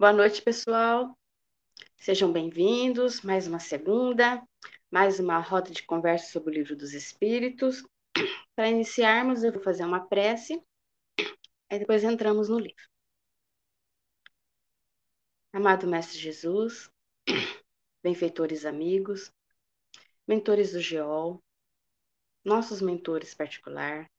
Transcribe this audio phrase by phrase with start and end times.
[0.00, 1.14] Boa noite, pessoal.
[1.98, 3.20] Sejam bem-vindos.
[3.20, 4.42] Mais uma segunda,
[4.90, 7.84] mais uma roda de conversa sobre o livro dos Espíritos.
[8.56, 10.58] Para iniciarmos, eu vou fazer uma prece,
[11.68, 12.82] aí depois entramos no livro.
[15.52, 16.90] Amado Mestre Jesus,
[18.02, 19.30] benfeitores amigos,
[20.26, 21.42] mentores do GEOL,
[22.42, 24.10] nossos mentores particular,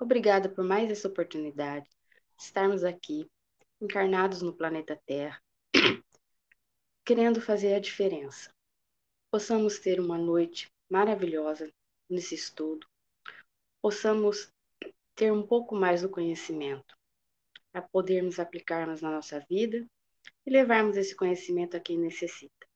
[0.00, 1.88] obrigada por mais essa oportunidade
[2.36, 3.30] de estarmos aqui,
[3.80, 5.40] encarnados no planeta Terra,
[7.04, 8.52] querendo fazer a diferença.
[9.30, 11.72] Possamos ter uma noite maravilhosa
[12.08, 12.86] nesse estudo,
[13.80, 14.52] possamos
[15.14, 16.96] ter um pouco mais do conhecimento,
[17.72, 19.86] para podermos aplicarmos na nossa vida
[20.44, 22.66] e levarmos esse conhecimento a quem necessita.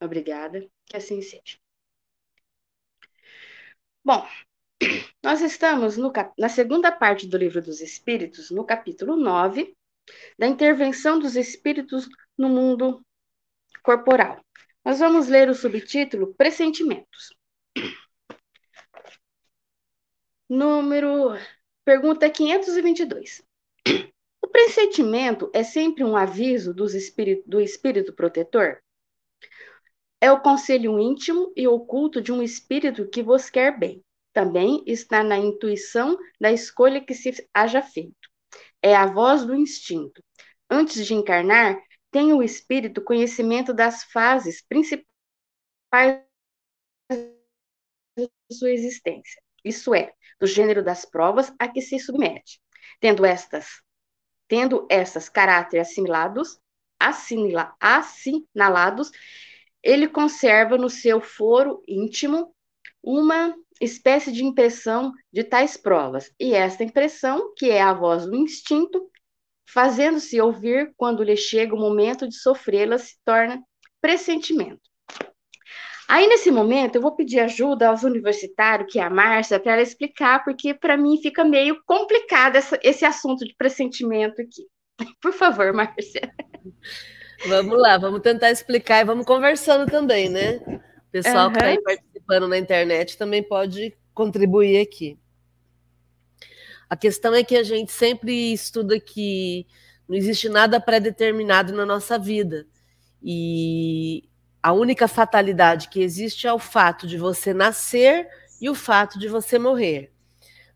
[0.00, 1.58] Obrigada, que assim seja.
[4.04, 4.26] Bom,
[5.22, 9.76] nós estamos no, na segunda parte do Livro dos Espíritos, no capítulo 9,
[10.38, 13.04] da intervenção dos espíritos no mundo
[13.82, 14.44] corporal.
[14.84, 17.34] Nós vamos ler o subtítulo Pressentimentos.
[20.48, 21.36] Número.
[21.84, 23.42] Pergunta 522.
[24.42, 28.80] O pressentimento é sempre um aviso espírito, do espírito protetor?
[30.20, 34.04] É o conselho íntimo e oculto de um espírito que vos quer bem.
[34.32, 38.25] Também está na intuição da escolha que se haja feito.
[38.86, 40.22] É a voz do instinto.
[40.70, 41.76] Antes de encarnar,
[42.08, 45.04] tem o espírito conhecimento das fases principais
[48.16, 52.60] de sua existência, isso é, do gênero das provas a que se submete.
[53.00, 53.82] Tendo estas,
[54.46, 56.60] tendo estas caráteres assimilados,
[56.96, 59.10] assimila, assinalados,
[59.82, 62.54] ele conserva no seu foro íntimo
[63.02, 68.34] uma espécie de impressão de tais provas, e esta impressão, que é a voz do
[68.34, 69.10] instinto,
[69.68, 73.62] fazendo-se ouvir quando lhe chega o momento de sofrê-la, se torna
[74.00, 74.80] pressentimento.
[76.08, 79.82] Aí, nesse momento, eu vou pedir ajuda aos universitários, que é a Márcia, para ela
[79.82, 84.66] explicar, porque para mim fica meio complicado essa, esse assunto de pressentimento aqui.
[85.20, 86.32] Por favor, Márcia.
[87.48, 90.58] Vamos lá, vamos tentar explicar e vamos conversando também, né?
[91.08, 91.52] O pessoal uhum.
[91.52, 95.18] que está aí participando na internet também pode contribuir aqui.
[96.88, 99.66] A questão é que a gente sempre estuda que
[100.08, 102.66] não existe nada pré-determinado na nossa vida.
[103.22, 104.28] E
[104.62, 108.28] a única fatalidade que existe é o fato de você nascer
[108.60, 110.12] e o fato de você morrer.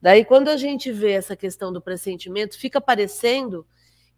[0.02, 3.66] Daí, quando a gente vê essa questão do pressentimento, fica parecendo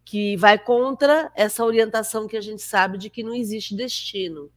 [0.04, 4.50] que vai contra essa orientação que a gente sabe de que não existe destino.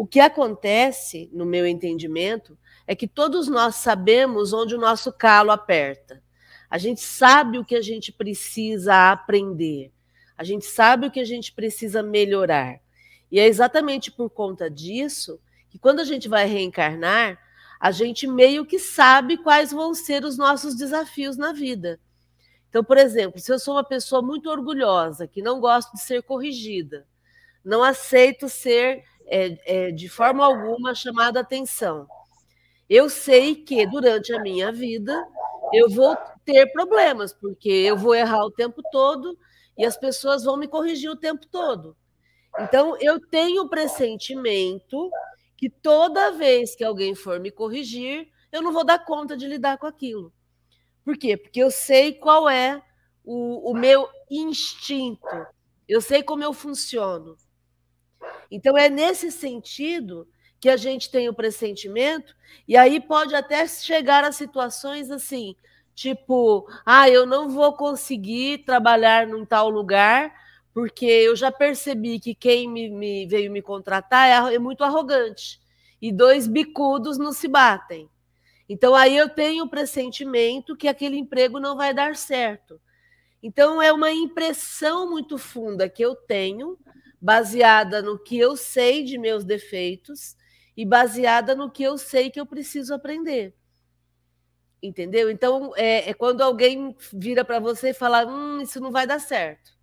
[0.00, 2.56] O que acontece, no meu entendimento,
[2.86, 6.22] é que todos nós sabemos onde o nosso calo aperta.
[6.70, 9.92] A gente sabe o que a gente precisa aprender.
[10.38, 12.80] A gente sabe o que a gente precisa melhorar.
[13.30, 17.38] E é exatamente por conta disso que quando a gente vai reencarnar,
[17.78, 22.00] a gente meio que sabe quais vão ser os nossos desafios na vida.
[22.70, 26.22] Então, por exemplo, se eu sou uma pessoa muito orgulhosa, que não gosto de ser
[26.22, 27.06] corrigida,
[27.62, 32.06] não aceito ser é, é, de forma alguma chamada atenção,
[32.88, 35.26] eu sei que durante a minha vida
[35.72, 39.38] eu vou ter problemas, porque eu vou errar o tempo todo
[39.78, 41.96] e as pessoas vão me corrigir o tempo todo.
[42.58, 45.10] Então, eu tenho o pressentimento
[45.56, 49.78] que toda vez que alguém for me corrigir, eu não vou dar conta de lidar
[49.78, 50.32] com aquilo.
[51.04, 51.36] Por quê?
[51.36, 52.82] Porque eu sei qual é
[53.24, 55.46] o, o meu instinto,
[55.88, 57.36] eu sei como eu funciono.
[58.50, 60.26] Então, é nesse sentido
[60.60, 62.36] que a gente tem o pressentimento,
[62.68, 65.56] e aí pode até chegar a situações assim,
[65.94, 70.32] tipo, ah, eu não vou conseguir trabalhar num tal lugar,
[70.72, 75.60] porque eu já percebi que quem me, me veio me contratar é, é muito arrogante,
[76.00, 78.08] e dois bicudos não se batem.
[78.68, 82.80] Então aí eu tenho o pressentimento que aquele emprego não vai dar certo.
[83.42, 86.78] Então é uma impressão muito funda que eu tenho,
[87.20, 90.36] baseada no que eu sei de meus defeitos
[90.76, 93.54] e baseada no que eu sei que eu preciso aprender.
[94.82, 95.30] Entendeu?
[95.30, 99.20] Então, é, é quando alguém vira para você e fala: hum, isso não vai dar
[99.20, 99.78] certo.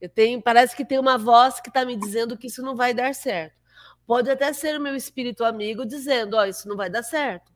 [0.00, 2.94] Eu tenho, parece que tem uma voz que está me dizendo que isso não vai
[2.94, 3.60] dar certo.
[4.06, 7.52] Pode até ser o meu espírito amigo dizendo: ó, oh, isso não vai dar certo.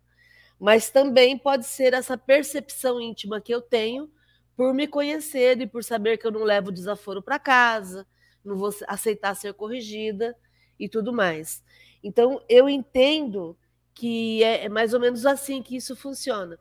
[0.59, 4.11] Mas também pode ser essa percepção íntima que eu tenho
[4.57, 8.07] por me conhecer e por saber que eu não levo desaforo para casa,
[8.45, 10.37] não vou aceitar ser corrigida
[10.79, 11.63] e tudo mais.
[12.03, 13.57] Então, eu entendo
[13.95, 16.59] que é, é mais ou menos assim que isso funciona.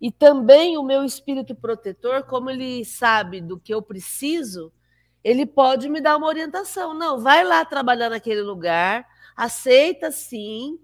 [0.00, 4.72] E também o meu espírito protetor, como ele sabe do que eu preciso,
[5.24, 6.94] ele pode me dar uma orientação.
[6.94, 10.78] Não, vai lá trabalhar naquele lugar, aceita sim,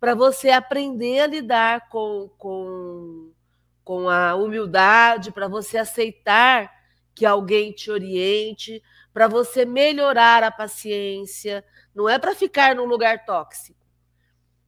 [0.00, 3.30] para você aprender a lidar com, com,
[3.84, 6.72] com a humildade, para você aceitar
[7.14, 8.82] que alguém te oriente,
[9.14, 11.64] para você melhorar a paciência.
[11.94, 13.86] Não é para ficar num lugar tóxico,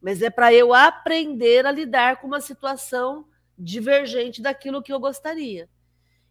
[0.00, 3.26] mas é para eu aprender a lidar com uma situação
[3.58, 5.68] divergente daquilo que eu gostaria.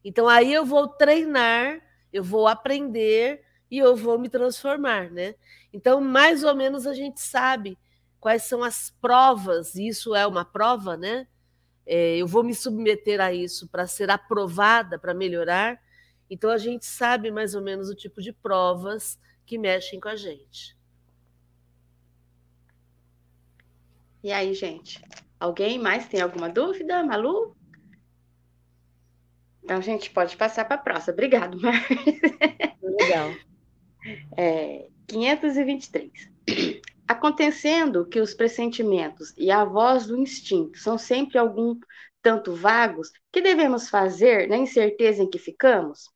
[0.04, 1.82] Então aí eu vou treinar,
[2.14, 5.36] eu vou aprender e eu vou me transformar, né?
[5.74, 7.78] Então mais ou menos a gente sabe
[8.18, 11.28] quais são as provas, isso é uma prova, né?
[11.86, 15.80] É, eu vou me submeter a isso para ser aprovada, para melhorar.
[16.30, 20.16] Então a gente sabe mais ou menos o tipo de provas que mexem com a
[20.16, 20.76] gente.
[24.24, 25.04] E aí, gente?
[25.40, 27.04] Alguém mais tem alguma dúvida?
[27.04, 27.56] Malu?
[29.64, 31.14] Então, a gente pode passar para a próxima.
[31.14, 31.98] Obrigado, Marcos.
[32.82, 33.32] Legal.
[34.38, 36.30] É, 523.
[37.08, 41.80] Acontecendo que os pressentimentos e a voz do instinto são sempre algum
[42.22, 46.10] tanto vagos, que devemos fazer na incerteza em que ficamos?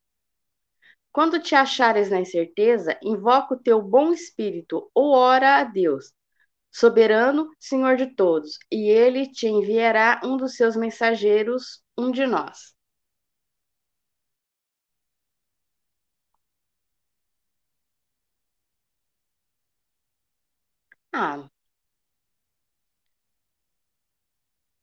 [1.11, 6.11] Quando te achares na incerteza, invoca o teu bom espírito ou ora a Deus,
[6.71, 12.75] soberano Senhor de todos, e ele te enviará um dos seus mensageiros, um de nós.
[21.13, 21.49] Ah,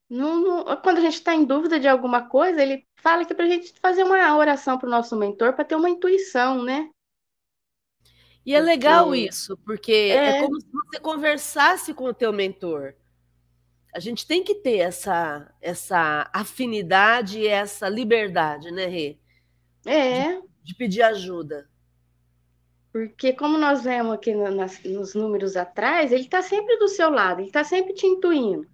[0.08, 3.44] não, não- quando a gente está em dúvida de alguma coisa, ele fala que para
[3.44, 6.88] a gente fazer uma oração para o nosso mentor para ter uma intuição, né?
[8.44, 10.38] E é legal isso, porque é...
[10.38, 12.94] é como se você conversasse com o teu mentor.
[13.92, 19.18] A gente tem que ter essa, essa afinidade e essa liberdade, né, Rê?
[19.84, 20.34] É.
[20.34, 21.68] De, de pedir ajuda.
[22.92, 27.10] Porque, como nós vemos aqui no, nas, nos números atrás, ele está sempre do seu
[27.10, 28.68] lado, ele está sempre te intuindo.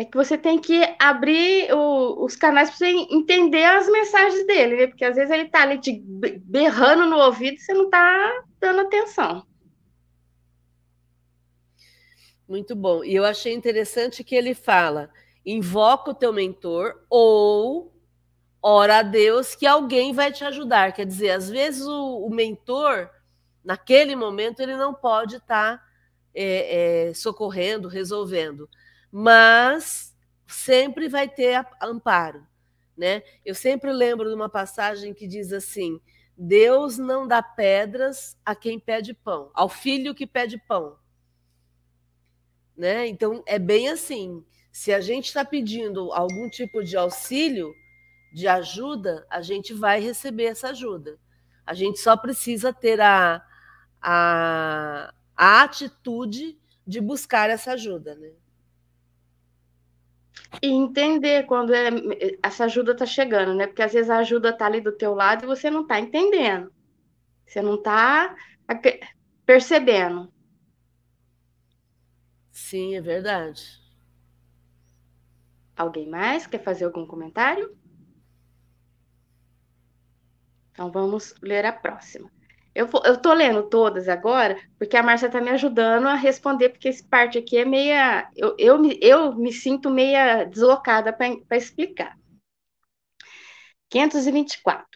[0.00, 4.76] É que você tem que abrir o, os canais para você entender as mensagens dele,
[4.76, 4.86] né?
[4.86, 6.02] Porque às vezes ele está ali te
[6.42, 9.46] berrando no ouvido e você não está dando atenção.
[12.48, 13.04] Muito bom.
[13.04, 15.10] E eu achei interessante que ele fala:
[15.44, 17.94] invoca o teu mentor ou
[18.62, 20.94] ora a Deus que alguém vai te ajudar.
[20.94, 23.10] Quer dizer, às vezes o, o mentor,
[23.62, 25.84] naquele momento, ele não pode estar tá,
[26.34, 28.66] é, é, socorrendo, resolvendo,
[29.10, 30.16] mas
[30.46, 32.46] sempre vai ter amparo.
[32.96, 33.22] Né?
[33.44, 36.00] Eu sempre lembro de uma passagem que diz assim:
[36.36, 40.98] Deus não dá pedras a quem pede pão, ao filho que pede pão.
[42.76, 43.06] Né?
[43.08, 44.44] Então, é bem assim.
[44.72, 47.74] Se a gente está pedindo algum tipo de auxílio,
[48.32, 51.18] de ajuda, a gente vai receber essa ajuda.
[51.66, 53.44] A gente só precisa ter a,
[54.00, 58.14] a, a atitude de buscar essa ajuda.
[58.14, 58.30] Né?
[60.62, 61.90] E entender quando é,
[62.42, 63.66] essa ajuda está chegando, né?
[63.66, 66.72] Porque às vezes a ajuda está ali do teu lado e você não está entendendo.
[67.46, 68.34] Você não está
[69.46, 70.32] percebendo.
[72.52, 73.80] Sim, é verdade.
[75.76, 77.76] Alguém mais quer fazer algum comentário?
[80.72, 82.30] Então vamos ler a próxima.
[82.74, 86.88] Eu, eu tô lendo todas agora, porque a Márcia tá me ajudando a responder, porque
[86.88, 88.30] esse parte aqui é meia.
[88.36, 92.16] Eu, eu, me, eu me sinto meia deslocada para explicar.
[93.88, 94.86] 524.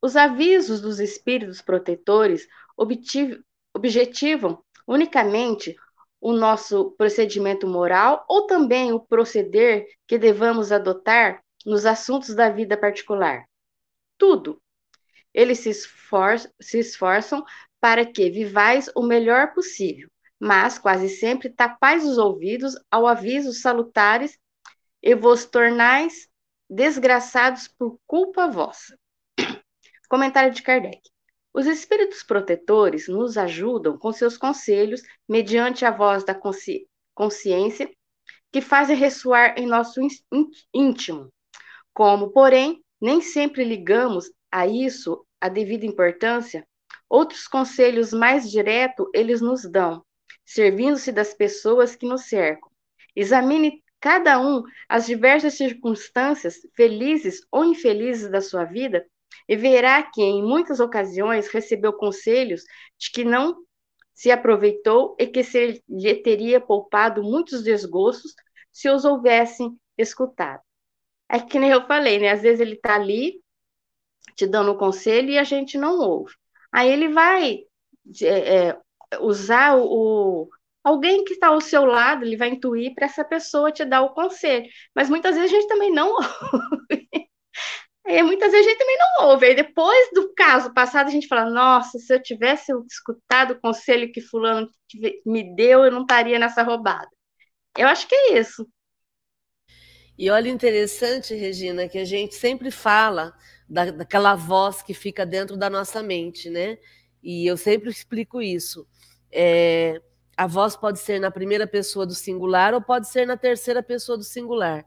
[0.00, 2.46] Os avisos dos espíritos protetores
[3.74, 5.76] objetivam unicamente
[6.20, 12.76] o nosso procedimento moral ou também o proceder que devamos adotar nos assuntos da vida
[12.76, 13.44] particular?
[14.16, 14.60] Tudo,
[15.32, 17.44] eles se, esfor se esforçam
[17.80, 20.08] para que vivais o melhor possível,
[20.38, 24.38] mas quase sempre tapais os ouvidos ao avisos salutares
[25.02, 26.28] e vos tornais
[26.68, 28.96] desgraçados por culpa vossa.
[30.08, 31.00] Comentário de Kardec.
[31.52, 37.90] Os espíritos protetores nos ajudam com seus conselhos mediante a voz da consci consciência
[38.52, 40.00] que fazem ressoar em nosso
[40.72, 41.28] íntimo.
[41.92, 46.66] Como, porém, nem sempre ligamos a isso a devida importância,
[47.08, 50.04] outros conselhos mais diretos eles nos dão,
[50.44, 52.70] servindo-se das pessoas que nos cercam.
[53.14, 59.06] Examine cada um as diversas circunstâncias, felizes ou infelizes da sua vida,
[59.48, 62.62] e verá que em muitas ocasiões recebeu conselhos
[62.98, 63.56] de que não
[64.14, 68.34] se aproveitou e que se lhe teria poupado muitos desgostos
[68.70, 70.62] se os houvessem escutado.
[71.28, 72.30] É que nem eu falei, né?
[72.30, 73.40] Às vezes ele está ali
[74.40, 76.34] te dando um conselho e a gente não ouve.
[76.72, 77.60] Aí ele vai
[78.22, 78.78] é, é
[79.20, 80.48] usar o, o
[80.82, 84.14] alguém que está ao seu lado, ele vai intuir para essa pessoa te dar o
[84.14, 84.66] conselho.
[84.94, 86.30] Mas muitas vezes a gente também não ouve.
[88.06, 89.46] E muitas vezes a gente também não ouve.
[89.46, 94.10] Aí depois do caso passado, a gente fala: nossa, se eu tivesse escutado o conselho
[94.10, 94.68] que Fulano
[95.24, 97.08] me deu, eu não estaria nessa roubada.
[97.78, 98.66] Eu acho que é isso.
[100.18, 103.32] E olha interessante, Regina, que a gente sempre fala
[103.70, 106.76] da, daquela voz que fica dentro da nossa mente, né?
[107.22, 108.86] E eu sempre explico isso.
[109.30, 110.02] É,
[110.36, 114.18] a voz pode ser na primeira pessoa do singular ou pode ser na terceira pessoa
[114.18, 114.84] do singular.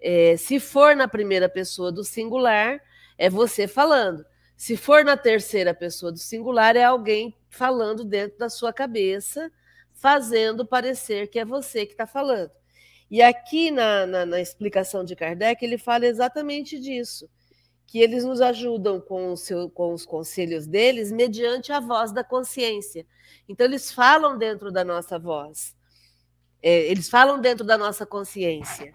[0.00, 2.80] É, se for na primeira pessoa do singular,
[3.18, 4.24] é você falando.
[4.56, 9.50] Se for na terceira pessoa do singular, é alguém falando dentro da sua cabeça,
[9.92, 12.50] fazendo parecer que é você que está falando.
[13.10, 17.28] E aqui na, na, na, explicação de Kardec, ele fala exatamente disso,
[17.86, 23.06] que eles nos ajudam com, seu, com os conselhos deles mediante a voz da consciência.
[23.48, 25.76] Então, eles falam dentro da nossa voz,
[26.62, 28.92] é, eles falam dentro da nossa consciência.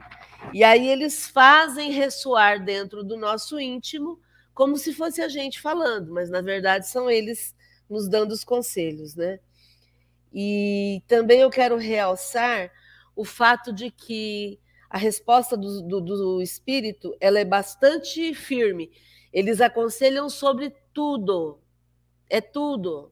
[0.54, 4.20] E aí eles fazem ressoar dentro do nosso íntimo
[4.54, 7.56] como se fosse a gente falando, mas na verdade são eles
[7.88, 9.40] nos dando os conselhos, né?
[10.34, 12.72] E também eu quero realçar
[13.16, 18.92] o fato de que a resposta do, do, do espírito ela é bastante firme.
[19.32, 21.60] Eles aconselham sobre tudo,
[22.30, 23.12] é tudo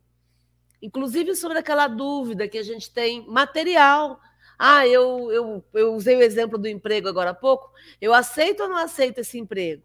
[0.86, 4.20] inclusive sobre aquela dúvida que a gente tem material.
[4.58, 7.72] Ah, eu, eu, eu usei o exemplo do emprego agora há pouco.
[8.00, 9.82] Eu aceito ou não aceito esse emprego?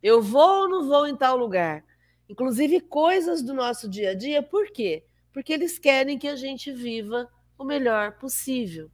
[0.00, 1.84] Eu vou ou não vou em tal lugar?
[2.28, 5.04] Inclusive coisas do nosso dia a dia, por quê?
[5.32, 8.90] Porque eles querem que a gente viva o melhor possível.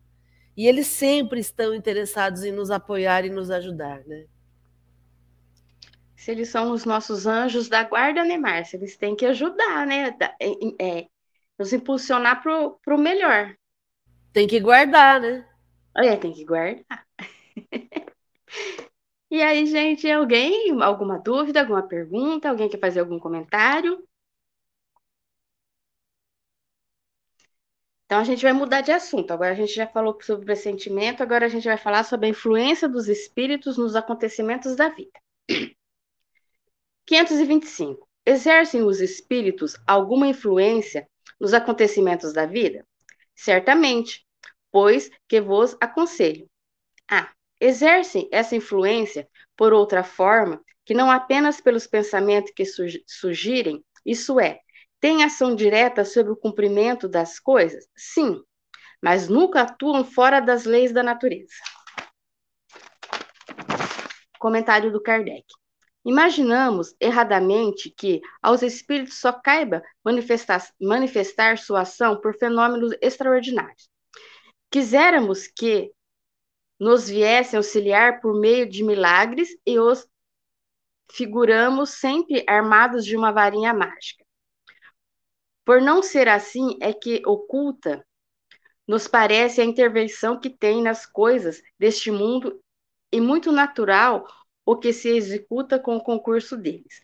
[0.56, 4.26] E eles sempre estão interessados em nos apoiar e nos ajudar, né?
[6.16, 8.76] Se eles são os nossos anjos da guarda, né, Márcia?
[8.76, 10.16] Eles têm que ajudar, né?
[10.80, 11.06] É,
[11.58, 13.54] nos impulsionar para o melhor.
[14.32, 15.46] Tem que guardar, né?
[15.96, 17.06] É, tem que guardar.
[19.30, 22.48] e aí, gente, alguém, alguma dúvida, alguma pergunta?
[22.48, 24.02] Alguém quer fazer algum comentário?
[28.06, 29.30] Então, a gente vai mudar de assunto.
[29.32, 32.88] Agora, a gente já falou sobre pressentimento, agora a gente vai falar sobre a influência
[32.88, 35.18] dos espíritos nos acontecimentos da vida.
[37.06, 38.08] 525.
[38.26, 41.08] Exercem os espíritos alguma influência
[41.38, 42.86] nos acontecimentos da vida?
[43.34, 44.26] Certamente,
[44.70, 46.48] pois que vos aconselho.
[47.10, 47.30] A.
[47.60, 52.64] Exercem essa influência por outra forma, que não apenas pelos pensamentos que
[53.06, 54.60] surgirem, isso é,
[55.04, 57.86] têm ação direta sobre o cumprimento das coisas?
[57.94, 58.42] Sim,
[59.02, 61.52] mas nunca atuam fora das leis da natureza.
[64.38, 65.44] Comentário do Kardec.
[66.06, 73.90] Imaginamos erradamente que aos espíritos só caiba manifestar, manifestar sua ação por fenômenos extraordinários.
[74.70, 75.92] Quiséramos que
[76.80, 80.08] nos viessem auxiliar por meio de milagres e os
[81.12, 84.23] figuramos sempre armados de uma varinha mágica.
[85.64, 88.04] Por não ser assim, é que oculta
[88.86, 92.60] nos parece a intervenção que tem nas coisas deste mundo
[93.10, 94.26] e muito natural
[94.64, 97.02] o que se executa com o concurso deles.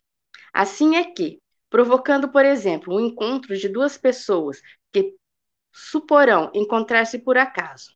[0.52, 1.40] Assim é que,
[1.70, 4.60] provocando, por exemplo, um encontro de duas pessoas
[4.92, 5.14] que
[5.72, 7.94] suporão encontrar-se por acaso,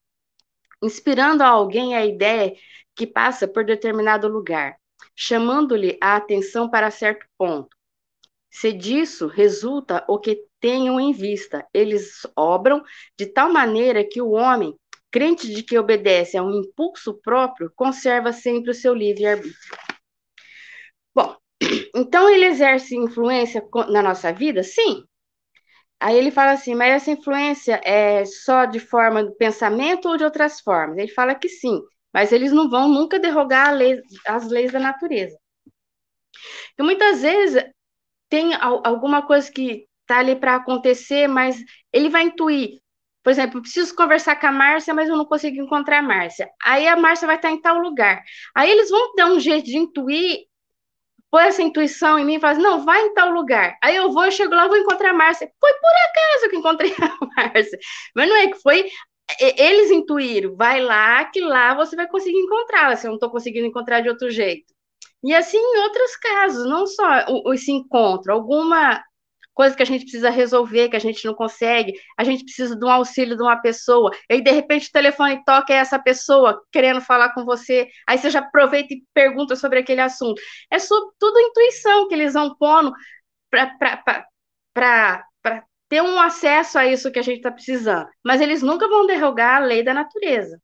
[0.83, 2.55] inspirando a alguém a ideia
[2.95, 4.77] que passa por determinado lugar,
[5.17, 7.74] chamando-lhe a atenção para certo ponto.
[8.55, 12.85] Se disso resulta o que tenham em vista, eles obram
[13.19, 14.79] de tal maneira que o homem,
[15.11, 19.77] crente de que obedece a um impulso próprio, conserva sempre o seu livre-arbítrio.
[21.13, 21.37] Bom,
[21.97, 24.63] então ele exerce influência na nossa vida?
[24.63, 25.03] Sim.
[25.99, 30.23] Aí ele fala assim, mas essa influência é só de forma do pensamento ou de
[30.23, 30.99] outras formas?
[30.99, 31.83] Ele fala que sim,
[32.13, 35.37] mas eles não vão nunca derrogar lei, as leis da natureza.
[36.79, 37.74] E muitas vezes
[38.35, 41.57] tem alguma coisa que está ali para acontecer, mas
[41.93, 42.81] ele vai intuir,
[43.23, 46.51] por exemplo, preciso conversar com a Márcia, mas eu não consigo encontrar a Márcia.
[46.61, 48.25] Aí a Márcia vai estar em tal lugar.
[48.53, 50.47] Aí eles vão dar um jeito de intuir,
[51.31, 53.79] pôr essa intuição em mim e falar assim, não, vai em tal lugar.
[53.81, 55.49] Aí eu vou, eu chego lá, vou encontrar a Márcia.
[55.61, 57.79] Foi por acaso que encontrei a Márcia.
[58.17, 58.91] Mas não é que foi
[59.39, 63.67] eles intuíram, vai lá, que lá você vai conseguir encontrá-la, se eu não estou conseguindo
[63.67, 64.74] encontrar de outro jeito.
[65.25, 67.05] E assim em outros casos, não só
[67.53, 69.03] esse encontro, alguma
[69.55, 72.85] coisa que a gente precisa resolver, que a gente não consegue, a gente precisa de
[72.85, 76.61] um auxílio de uma pessoa, e aí de repente o telefone toca é essa pessoa
[76.73, 80.41] querendo falar com você, aí você já aproveita e pergunta sobre aquele assunto.
[80.71, 82.93] É sobre, tudo intuição que eles vão pondo
[83.51, 83.77] para
[84.75, 88.09] para ter um acesso a isso que a gente está precisando.
[88.25, 90.61] Mas eles nunca vão derrogar a lei da natureza.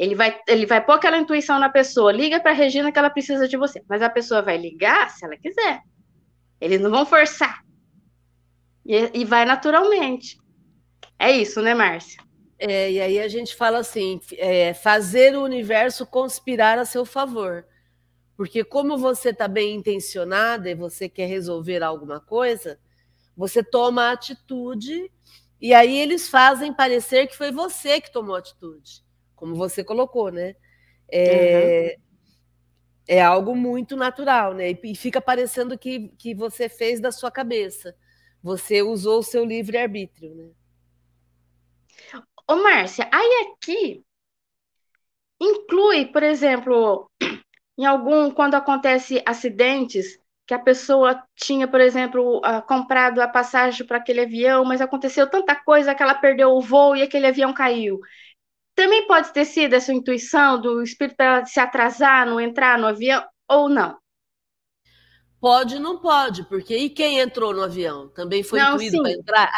[0.00, 3.10] Ele vai, ele vai pôr aquela intuição na pessoa, liga para a Regina que ela
[3.10, 3.84] precisa de você.
[3.86, 5.82] Mas a pessoa vai ligar se ela quiser.
[6.58, 7.62] Eles não vão forçar.
[8.86, 10.38] E, e vai naturalmente.
[11.18, 12.18] É isso, né, Márcia?
[12.58, 17.66] É, e aí a gente fala assim: é, fazer o universo conspirar a seu favor.
[18.38, 22.80] Porque, como você está bem intencionada e você quer resolver alguma coisa,
[23.36, 25.12] você toma a atitude
[25.60, 29.04] e aí eles fazem parecer que foi você que tomou atitude,
[29.40, 30.54] como você colocou, né?
[31.10, 32.02] É, uhum.
[33.08, 34.70] é algo muito natural, né?
[34.70, 37.96] E fica parecendo que, que você fez da sua cabeça.
[38.42, 40.50] Você usou o seu livre-arbítrio, né?
[42.46, 44.04] Ô, Márcia, aí aqui
[45.40, 47.10] inclui, por exemplo,
[47.78, 53.86] em algum, quando acontece acidentes, que a pessoa tinha, por exemplo, uh, comprado a passagem
[53.86, 57.54] para aquele avião, mas aconteceu tanta coisa que ela perdeu o voo e aquele avião
[57.54, 58.00] caiu.
[58.74, 63.24] Também pode ter sido essa intuição do espírito para se atrasar, não entrar no avião,
[63.48, 63.98] ou não?
[65.40, 68.08] Pode não pode, porque e quem entrou no avião?
[68.10, 69.52] Também foi não, intuído para entrar?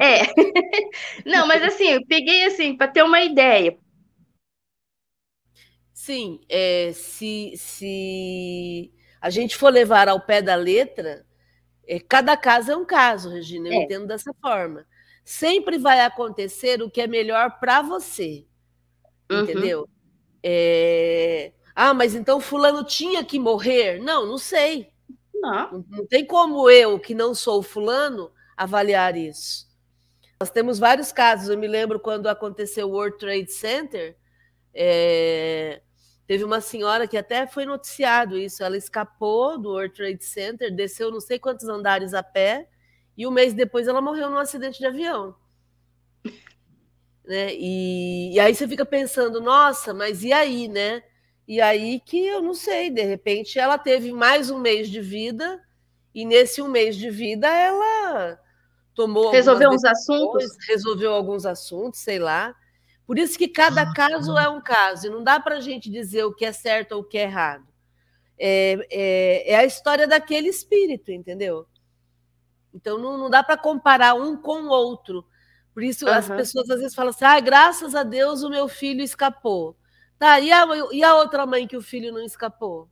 [0.00, 0.22] É.
[1.24, 3.78] não, mas assim, eu peguei assim, para ter uma ideia.
[5.94, 11.26] Sim, é, se, se a gente for levar ao pé da letra,
[11.86, 13.76] é, cada caso é um caso, Regina, eu é.
[13.84, 14.86] entendo dessa forma.
[15.28, 18.46] Sempre vai acontecer o que é melhor para você,
[19.30, 19.42] uhum.
[19.42, 19.86] entendeu?
[20.42, 21.52] É...
[21.74, 24.00] Ah, mas então fulano tinha que morrer?
[24.00, 24.90] Não, não sei.
[25.34, 25.84] Não.
[25.90, 26.06] não.
[26.06, 29.68] tem como eu, que não sou fulano, avaliar isso.
[30.40, 31.50] Nós temos vários casos.
[31.50, 34.16] Eu me lembro quando aconteceu o World Trade Center,
[34.72, 35.82] é...
[36.26, 38.64] teve uma senhora que até foi noticiado isso.
[38.64, 42.66] Ela escapou do World Trade Center, desceu não sei quantos andares a pé,
[43.18, 45.34] e um mês depois ela morreu num acidente de avião.
[47.26, 47.52] Né?
[47.52, 51.02] E, e aí você fica pensando, nossa, mas e aí, né?
[51.46, 55.60] E aí que eu não sei, de repente ela teve mais um mês de vida
[56.14, 58.38] e nesse um mês de vida ela
[58.94, 62.54] tomou resolveu uns assuntos, resolveu alguns assuntos, sei lá.
[63.04, 65.90] Por isso que cada ah, caso é um caso e não dá para a gente
[65.90, 67.66] dizer o que é certo ou o que é errado.
[68.38, 71.66] É, é, é a história daquele espírito, entendeu?
[72.72, 75.24] Então não, não dá para comparar um com o outro.
[75.72, 76.12] Por isso uhum.
[76.12, 79.76] as pessoas às vezes falam assim: ah, graças a Deus o meu filho escapou.
[80.18, 82.88] Tá, e a, e a outra mãe que o filho não escapou?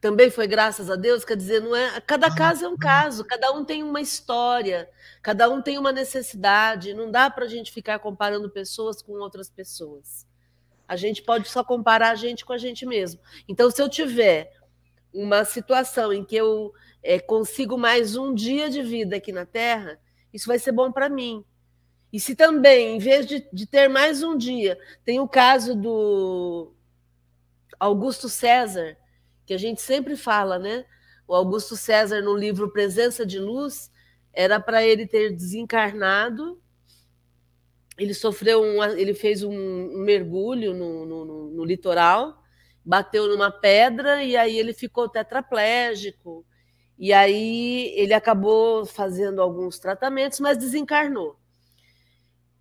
[0.00, 1.24] Também foi graças a Deus?
[1.24, 2.00] Quer dizer, não é.
[2.00, 4.88] Cada caso é um caso, cada um tem uma história,
[5.22, 6.94] cada um tem uma necessidade.
[6.94, 10.26] Não dá para a gente ficar comparando pessoas com outras pessoas.
[10.88, 13.20] A gente pode só comparar a gente com a gente mesmo.
[13.46, 14.50] Então, se eu tiver
[15.12, 19.98] uma situação em que eu é, consigo mais um dia de vida aqui na Terra,
[20.32, 21.44] isso vai ser bom para mim.
[22.12, 26.72] E se também, em vez de, de ter mais um dia, tem o caso do
[27.78, 28.96] Augusto César,
[29.46, 30.84] que a gente sempre fala, né?
[31.26, 33.90] O Augusto César, no livro Presença de Luz,
[34.32, 36.60] era para ele ter desencarnado.
[37.96, 42.42] Ele sofreu um, ele fez um, mergulho no, no, no, litoral,
[42.84, 46.44] bateu numa pedra e aí ele ficou tetraplégico.
[47.00, 51.34] E aí ele acabou fazendo alguns tratamentos, mas desencarnou.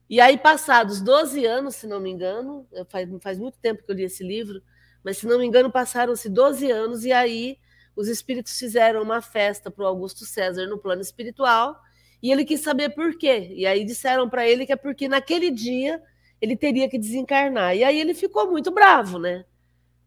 [0.09, 3.95] E aí, passados 12 anos, se não me engano, faz, faz muito tempo que eu
[3.95, 4.61] li esse livro,
[5.03, 7.59] mas se não me engano, passaram-se 12 anos, e aí
[7.97, 11.77] os espíritos fizeram uma festa para o Augusto César no plano espiritual,
[12.23, 13.49] e ele quis saber por quê.
[13.53, 16.01] E aí disseram para ele que é porque naquele dia
[16.41, 17.75] ele teria que desencarnar.
[17.75, 19.43] E aí ele ficou muito bravo, né?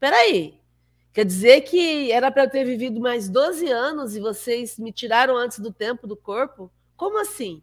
[0.01, 0.59] Peraí,
[1.12, 5.37] quer dizer que era para eu ter vivido mais 12 anos e vocês me tiraram
[5.37, 6.70] antes do tempo do corpo?
[6.96, 7.62] Como assim?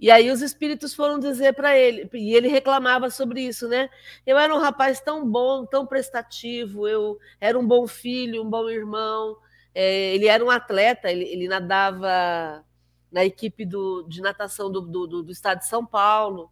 [0.00, 3.90] E aí os espíritos foram dizer para ele, e ele reclamava sobre isso, né?
[4.24, 8.68] Eu era um rapaz tão bom, tão prestativo, eu era um bom filho, um bom
[8.68, 9.36] irmão.
[9.74, 12.64] É, ele era um atleta, ele, ele nadava
[13.10, 16.48] na equipe do, de natação do, do, do estado de São Paulo,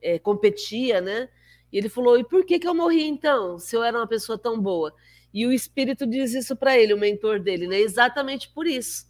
[0.00, 1.28] é, competia, né?
[1.72, 4.38] E ele falou: e por que, que eu morri então, se eu era uma pessoa
[4.38, 4.94] tão boa?
[5.36, 7.78] E o espírito diz isso para ele, o mentor dele, né?
[7.78, 9.06] Exatamente por isso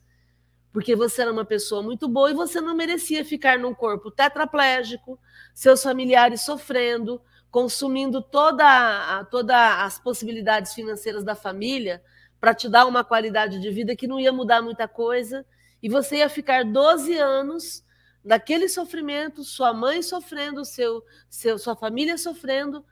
[0.76, 5.18] porque você era uma pessoa muito boa e você não merecia ficar num corpo tetraplégico,
[5.54, 7.18] seus familiares sofrendo,
[7.50, 12.02] consumindo toda, todas as possibilidades financeiras da família
[12.38, 15.46] para te dar uma qualidade de vida que não ia mudar muita coisa,
[15.82, 17.82] e você ia ficar 12 anos
[18.22, 22.84] daquele sofrimento, sua mãe sofrendo, seu, seu, sua família sofrendo,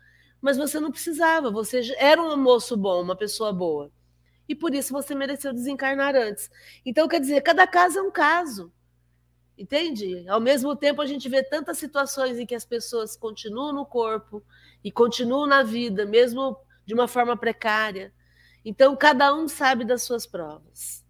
[0.45, 3.91] mas você não precisava, você era um moço bom, uma pessoa boa.
[4.47, 6.51] e por isso você mereceu desencarnar antes.
[6.85, 8.71] Então, quer dizer, cada caso é um caso.
[9.57, 10.29] Entende?
[10.29, 14.45] Ao mesmo tempo, a gente vê tantas situações em que as pessoas continuam no corpo
[14.85, 18.13] e continuam na vida, mesmo de uma forma precária.
[18.65, 21.03] Então, cada um sabe das suas provas.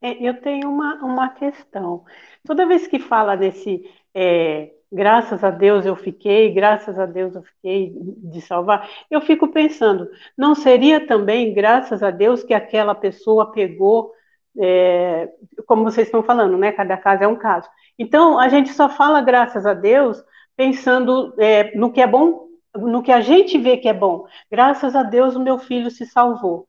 [0.00, 2.06] É, eu tenho uma, uma questão.
[2.46, 7.42] Toda vez que fala desse é, graças a Deus eu fiquei, graças a Deus eu
[7.42, 13.50] fiquei de salvar, eu fico pensando, não seria também graças a Deus que aquela pessoa
[13.50, 14.12] pegou,
[14.56, 15.28] é,
[15.66, 16.70] como vocês estão falando, né?
[16.70, 17.68] Cada caso é um caso.
[17.98, 20.22] Então, a gente só fala graças a Deus
[20.56, 24.26] pensando é, no que é bom, no que a gente vê que é bom.
[24.48, 26.68] Graças a Deus o meu filho se salvou.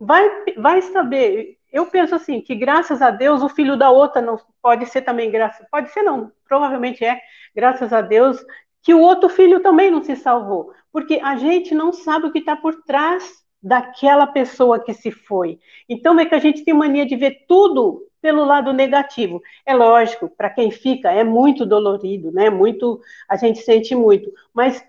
[0.00, 4.38] Vai, vai saber, eu penso assim, que graças a Deus o filho da outra não
[4.62, 7.20] pode ser também graças, pode ser não, provavelmente é,
[7.54, 8.44] graças a Deus,
[8.82, 12.38] que o outro filho também não se salvou, porque a gente não sabe o que
[12.38, 15.58] está por trás daquela pessoa que se foi.
[15.88, 19.40] Então é que a gente tem mania de ver tudo pelo lado negativo.
[19.66, 22.50] É lógico, para quem fica é muito dolorido, né?
[22.50, 24.82] Muito, a gente sente muito, mas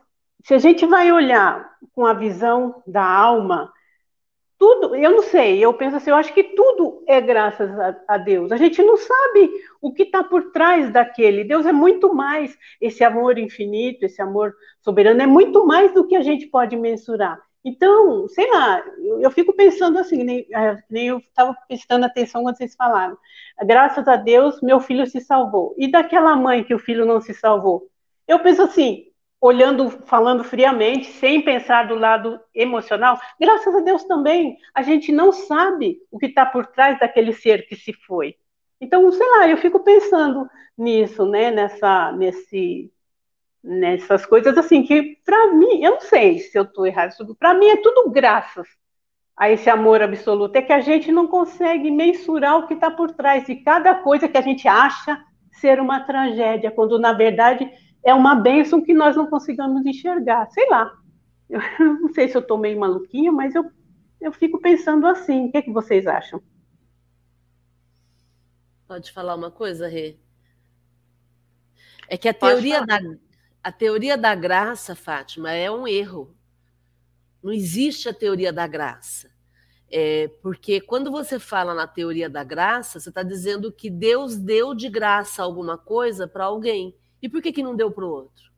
[0.44, 3.72] se a gente vai olhar com a visão da alma,
[4.62, 8.18] tudo, eu não sei, eu penso assim, eu acho que tudo é graças a, a
[8.20, 8.52] Deus.
[8.52, 9.50] A gente não sabe
[9.82, 11.44] o que está por trás daquele.
[11.44, 16.16] Deus é muito mais, esse amor infinito, esse amor soberano, é muito mais do que
[16.16, 17.42] a gente pode mensurar.
[17.66, 22.44] Então, sei lá, eu, eu fico pensando assim, nem, é, nem eu estava prestando atenção
[22.44, 23.18] quando vocês falaram.
[23.64, 25.74] Graças a Deus, meu filho se salvou.
[25.76, 27.90] E daquela mãe que o filho não se salvou?
[28.28, 29.08] Eu penso assim,
[29.42, 35.32] olhando, falando friamente, sem pensar do lado emocional, graças a Deus também, a gente não
[35.32, 38.36] sabe o que está por trás daquele ser que se foi.
[38.80, 42.92] Então, sei lá, eu fico pensando nisso, né, nessa, nesse,
[43.64, 47.68] nessas coisas assim que, para mim, eu não sei se eu estou errado, para mim
[47.68, 48.68] é tudo graças
[49.36, 53.12] a esse amor absoluto, é que a gente não consegue mensurar o que está por
[53.12, 55.20] trás de cada coisa que a gente acha
[55.54, 57.68] ser uma tragédia, quando na verdade
[58.04, 60.50] é uma bênção que nós não conseguimos enxergar.
[60.52, 60.92] Sei lá.
[61.50, 61.60] Eu
[62.02, 63.70] não sei se eu estou meio maluquinha, mas eu,
[64.20, 65.48] eu fico pensando assim.
[65.48, 66.42] O que, é que vocês acham?
[68.88, 70.18] Pode falar uma coisa, Rê?
[72.10, 73.00] É que a teoria, da,
[73.64, 76.36] a teoria da graça, Fátima, é um erro.
[77.42, 79.32] Não existe a teoria da graça.
[79.90, 84.74] É, porque quando você fala na teoria da graça, você está dizendo que Deus deu
[84.74, 86.96] de graça alguma coisa para alguém.
[87.22, 88.52] E por que, que não deu para o outro?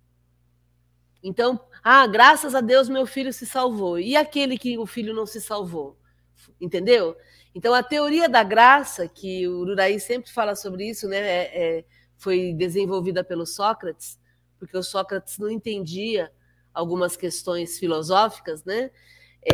[1.24, 3.98] Então, ah, graças a Deus meu filho se salvou.
[4.00, 5.98] E aquele que o filho não se salvou?
[6.60, 7.16] Entendeu?
[7.56, 11.86] Então, a teoria da graça, que o Uraí sempre fala sobre isso, né, é, é,
[12.18, 14.20] foi desenvolvida pelo Sócrates,
[14.58, 16.32] porque o Sócrates não entendia
[16.74, 18.90] algumas questões filosóficas, né?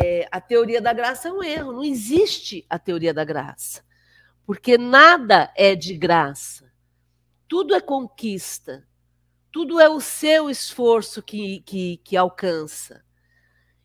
[0.02, 3.84] É, a teoria da graça é um erro, não existe a teoria da graça,
[4.46, 6.72] porque nada é de graça,
[7.48, 8.86] tudo é conquista,
[9.52, 13.04] tudo é o seu esforço que, que, que alcança.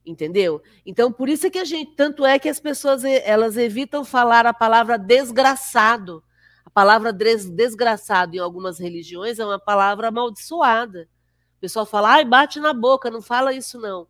[0.05, 0.61] Entendeu?
[0.85, 4.45] Então, por isso é que a gente, tanto é que as pessoas elas evitam falar
[4.45, 6.23] a palavra desgraçado.
[6.63, 11.09] A palavra des, desgraçado em algumas religiões é uma palavra amaldiçoada.
[11.57, 14.07] O pessoal fala, ai, bate na boca, não fala isso não.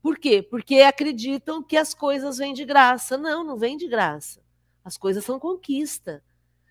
[0.00, 0.40] Por quê?
[0.40, 3.18] Porque acreditam que as coisas vêm de graça.
[3.18, 4.40] Não, não vem de graça.
[4.84, 6.22] As coisas são conquista.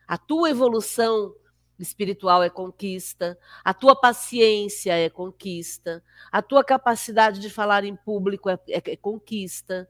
[0.08, 1.36] A tua evolução
[1.80, 8.50] espiritual é conquista, a tua paciência é conquista, a tua capacidade de falar em público
[8.50, 9.88] é, é, é conquista,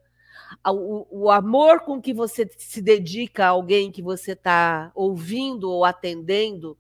[0.66, 5.84] o, o, amor com que você se dedica a alguém que você está ouvindo ou
[5.84, 6.78] atendendo,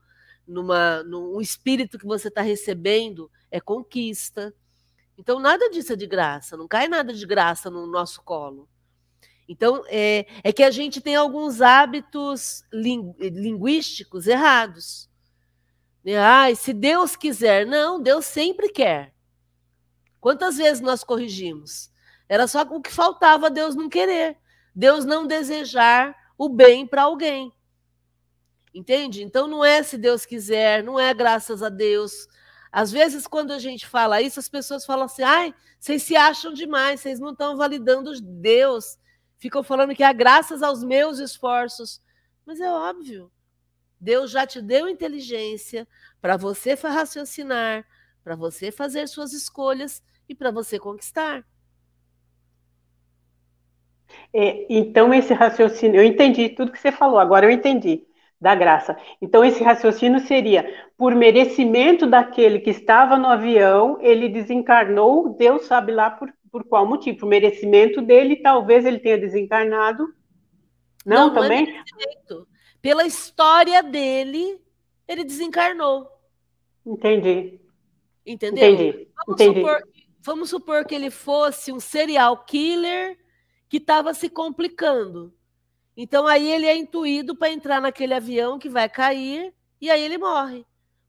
[0.48, 4.54] numa, num espírito que você está recebendo, é conquista.
[5.18, 8.70] Então, nada disso é de graça, não cai nada de graça no nosso colo.
[9.48, 15.10] Então, é, é que a gente tem alguns hábitos linguísticos errados.
[16.20, 17.66] Ai, se Deus quiser.
[17.66, 19.14] Não, Deus sempre quer.
[20.20, 21.90] Quantas vezes nós corrigimos?
[22.28, 24.38] Era só o que faltava Deus não querer.
[24.76, 27.52] Deus não desejar o bem para alguém.
[28.74, 29.24] Entende?
[29.24, 32.28] Então não é se Deus quiser, não é graças a Deus.
[32.72, 36.54] Às vezes, quando a gente fala isso, as pessoas falam assim: ai, vocês se acham
[36.54, 38.98] demais, vocês não estão validando Deus
[39.38, 42.02] ficam falando que é graças aos meus esforços.
[42.46, 43.32] Mas é óbvio.
[44.00, 45.88] Deus já te deu inteligência
[46.22, 47.86] para você raciocinar,
[48.24, 51.46] para você fazer suas escolhas e para você conquistar.
[54.34, 58.06] É, então, esse raciocínio, eu entendi tudo que você falou, agora eu entendi
[58.40, 58.96] da graça.
[59.22, 60.66] Então, esse raciocínio seria:
[60.98, 66.86] por merecimento daquele que estava no avião, ele desencarnou, Deus sabe lá por, por qual
[66.88, 67.20] motivo?
[67.20, 70.14] Por merecimento dele, talvez ele tenha desencarnado.
[71.06, 71.66] Não, não também?
[71.68, 72.46] Não é
[72.82, 74.60] Pela história dele,
[75.08, 76.10] ele desencarnou.
[76.86, 77.60] Entendi.
[78.26, 78.74] Entendeu?
[78.74, 79.08] Entendi.
[79.16, 79.60] Vamos, Entendi.
[79.60, 79.82] Supor,
[80.20, 83.18] vamos supor que ele fosse um serial killer
[83.70, 85.34] que estava se complicando.
[85.96, 90.18] Então aí ele é intuído para entrar naquele avião que vai cair e aí ele
[90.18, 90.66] morre.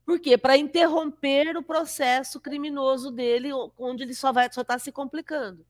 [0.09, 0.39] Por quê?
[0.39, 5.67] Para interromper o processo criminoso dele, onde ele só vai só está se complicando.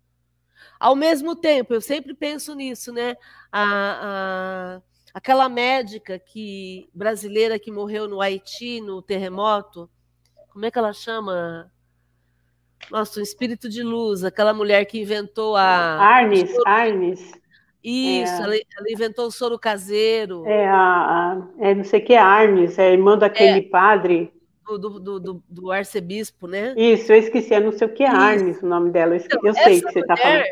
[0.78, 3.16] Ao mesmo tempo, eu sempre penso nisso, né?
[3.50, 9.90] A, a, aquela médica que brasileira que morreu no Haiti no terremoto,
[10.50, 11.68] como é que ela chama?
[12.92, 15.64] Nossa, um espírito de luz, aquela mulher que inventou a.
[15.64, 17.32] Arnes, Arnes.
[17.88, 18.42] Isso, é.
[18.42, 20.46] ela, ela, inventou o soro caseiro.
[20.46, 24.32] É, a, a é não sei o que, Arnes, é irmã daquele é, padre.
[24.66, 26.74] Do, do, do, do, arcebispo, né?
[26.76, 29.48] Isso, eu esqueci, é não sei o que, Arnes, o nome dela, eu, esqueci, então,
[29.48, 30.44] eu sei que você está falando.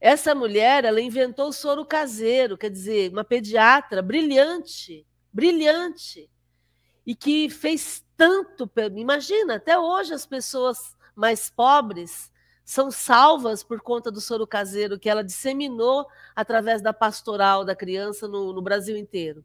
[0.00, 6.30] Essa mulher, ela inventou o soro caseiro, quer dizer, uma pediatra brilhante, brilhante,
[7.04, 8.70] e que fez tanto.
[8.94, 12.30] Imagina, até hoje as pessoas mais pobres
[12.64, 18.26] são salvas por conta do soro caseiro que ela disseminou através da pastoral da criança
[18.26, 19.44] no, no Brasil inteiro.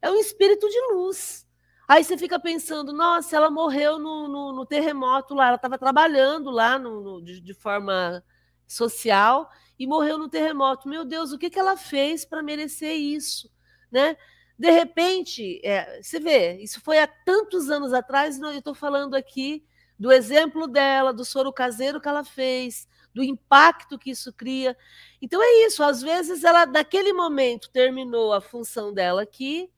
[0.00, 1.46] É um espírito de luz.
[1.88, 6.50] Aí você fica pensando, nossa, ela morreu no, no, no terremoto lá, ela estava trabalhando
[6.50, 8.24] lá no, de, de, forma
[8.66, 10.88] social e morreu no terremoto.
[10.88, 13.50] Meu Deus, o que, que ela fez para merecer isso?
[13.90, 14.16] Né?
[14.58, 19.64] De repente, é, você vê, isso foi há tantos anos atrás, eu estou falando aqui
[19.98, 24.76] do exemplo dela, do soro caseiro que ela fez, do impacto que isso cria.
[25.22, 29.70] Então é isso, às vezes ela, naquele momento, terminou a função dela aqui,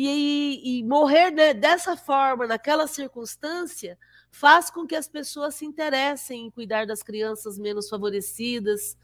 [0.00, 3.98] e, e morrer dessa forma, naquela circunstância,
[4.30, 8.96] faz com que as pessoas se interessem em cuidar das crianças menos favorecidas.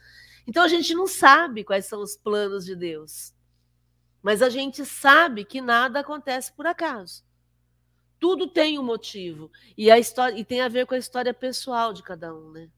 [0.46, 3.35] Então a gente não sabe quais são os planos de Deus,
[4.22, 7.24] mas a gente sabe que nada acontece por acaso.
[8.24, 9.50] Tudo tem um motivo.
[9.76, 12.70] E a história e tem a ver com a história pessoal de cada um, né?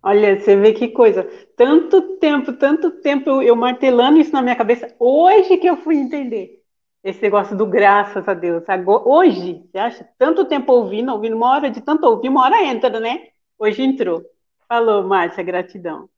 [0.00, 1.24] Olha, você vê que coisa.
[1.56, 4.94] Tanto tempo, tanto tempo eu, eu, martelando isso na minha cabeça.
[5.00, 6.62] Hoje que eu fui entender
[7.02, 8.62] esse negócio do graças a Deus.
[8.68, 10.08] Agora, hoje, você acha?
[10.16, 13.30] Tanto tempo ouvindo, ouvindo, uma hora de tanto ouvir, uma hora entra, né?
[13.58, 14.22] Hoje entrou.
[14.68, 16.08] Falou, Márcia, gratidão.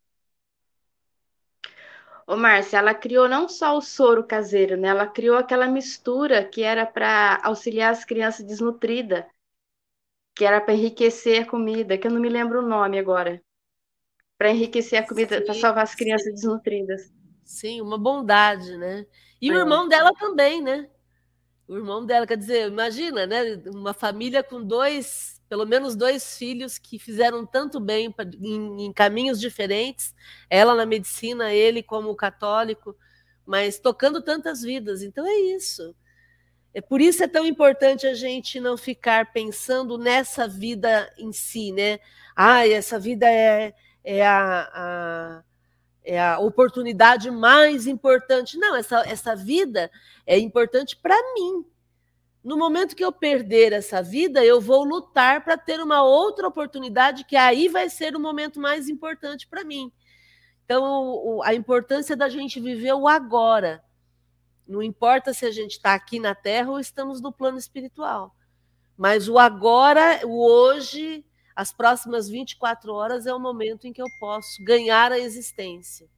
[2.26, 4.88] Ô, Márcia, ela criou não só o soro caseiro, né?
[4.88, 9.24] Ela criou aquela mistura que era para auxiliar as crianças desnutridas,
[10.34, 13.40] que era para enriquecer a comida, que eu não me lembro o nome agora.
[14.36, 16.34] Para enriquecer a comida, para salvar as crianças sim.
[16.34, 17.12] desnutridas.
[17.44, 19.06] Sim, uma bondade, né?
[19.40, 19.52] E é.
[19.52, 20.90] o irmão dela também, né?
[21.68, 23.62] O irmão dela, quer dizer, imagina, né?
[23.66, 29.40] Uma família com dois pelo menos dois filhos que fizeram tanto bem em, em, caminhos
[29.40, 30.14] diferentes,
[30.50, 32.96] ela na medicina, ele como católico,
[33.44, 35.02] mas tocando tantas vidas.
[35.02, 35.94] Então é isso.
[36.74, 41.72] É por isso é tão importante a gente não ficar pensando nessa vida em si,
[41.72, 41.98] né?
[42.34, 43.72] Ah, essa vida é,
[44.04, 45.44] é a, a
[46.06, 48.56] é a oportunidade mais importante.
[48.56, 49.90] Não, essa, essa vida
[50.24, 51.66] é importante para mim,
[52.46, 57.24] no momento que eu perder essa vida, eu vou lutar para ter uma outra oportunidade,
[57.24, 59.90] que aí vai ser o momento mais importante para mim.
[60.64, 63.84] Então, a importância da gente viver o agora.
[64.64, 68.32] Não importa se a gente está aqui na Terra ou estamos no plano espiritual.
[68.96, 74.08] Mas o agora, o hoje, as próximas 24 horas é o momento em que eu
[74.20, 76.08] posso ganhar a existência.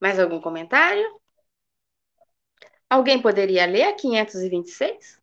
[0.00, 1.19] Mais algum comentário?
[2.90, 5.18] Alguém poderia ler a 526?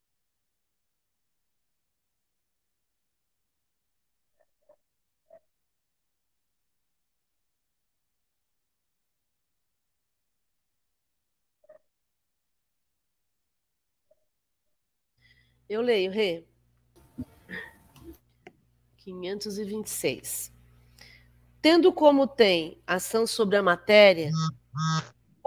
[15.69, 16.45] Eu leio, Rê.
[18.97, 20.51] 526.
[21.61, 24.31] Tendo como tem ação sobre a matéria,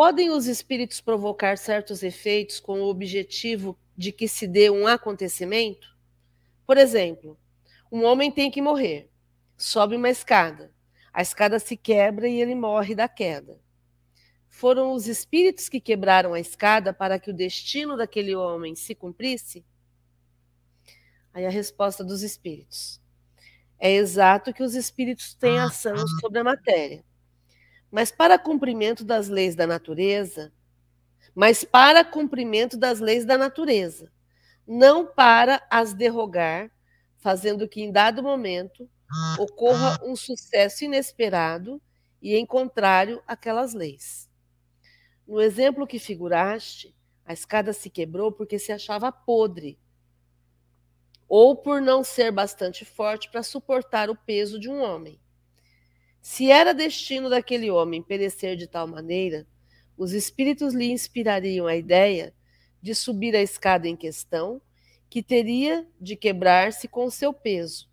[0.00, 5.94] Podem os espíritos provocar certos efeitos com o objetivo de que se dê um acontecimento?
[6.66, 7.38] Por exemplo,
[7.92, 9.10] um homem tem que morrer,
[9.58, 10.72] sobe uma escada,
[11.12, 13.60] a escada se quebra e ele morre da queda.
[14.48, 19.66] Foram os espíritos que quebraram a escada para que o destino daquele homem se cumprisse?
[21.30, 23.02] Aí a resposta dos espíritos.
[23.78, 27.04] É exato que os espíritos têm ação sobre a matéria
[27.90, 30.53] mas para cumprimento das leis da natureza,
[31.35, 34.11] mas para cumprimento das leis da natureza,
[34.66, 36.70] não para as derrogar,
[37.18, 38.88] fazendo que em dado momento
[39.38, 41.81] ocorra um sucesso inesperado
[42.22, 44.29] e em contrário àquelas leis.
[45.26, 49.79] No exemplo que figuraste, a escada se quebrou porque se achava podre,
[51.29, 55.20] ou por não ser bastante forte para suportar o peso de um homem.
[56.20, 59.46] Se era destino daquele homem perecer de tal maneira,
[59.96, 62.35] os espíritos lhe inspirariam a ideia
[62.80, 64.61] de subir a escada em questão,
[65.09, 67.88] que teria de quebrar-se com seu peso,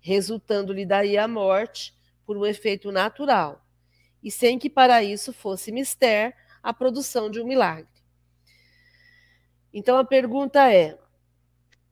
[0.00, 3.64] resultando-lhe daí a morte por um efeito natural,
[4.22, 7.86] e sem que para isso fosse mister a produção de um milagre.
[9.72, 10.98] Então a pergunta é: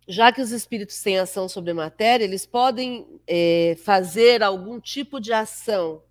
[0.07, 5.21] já que os espíritos têm ação sobre a matéria, eles podem é, fazer algum tipo
[5.21, 6.03] de ação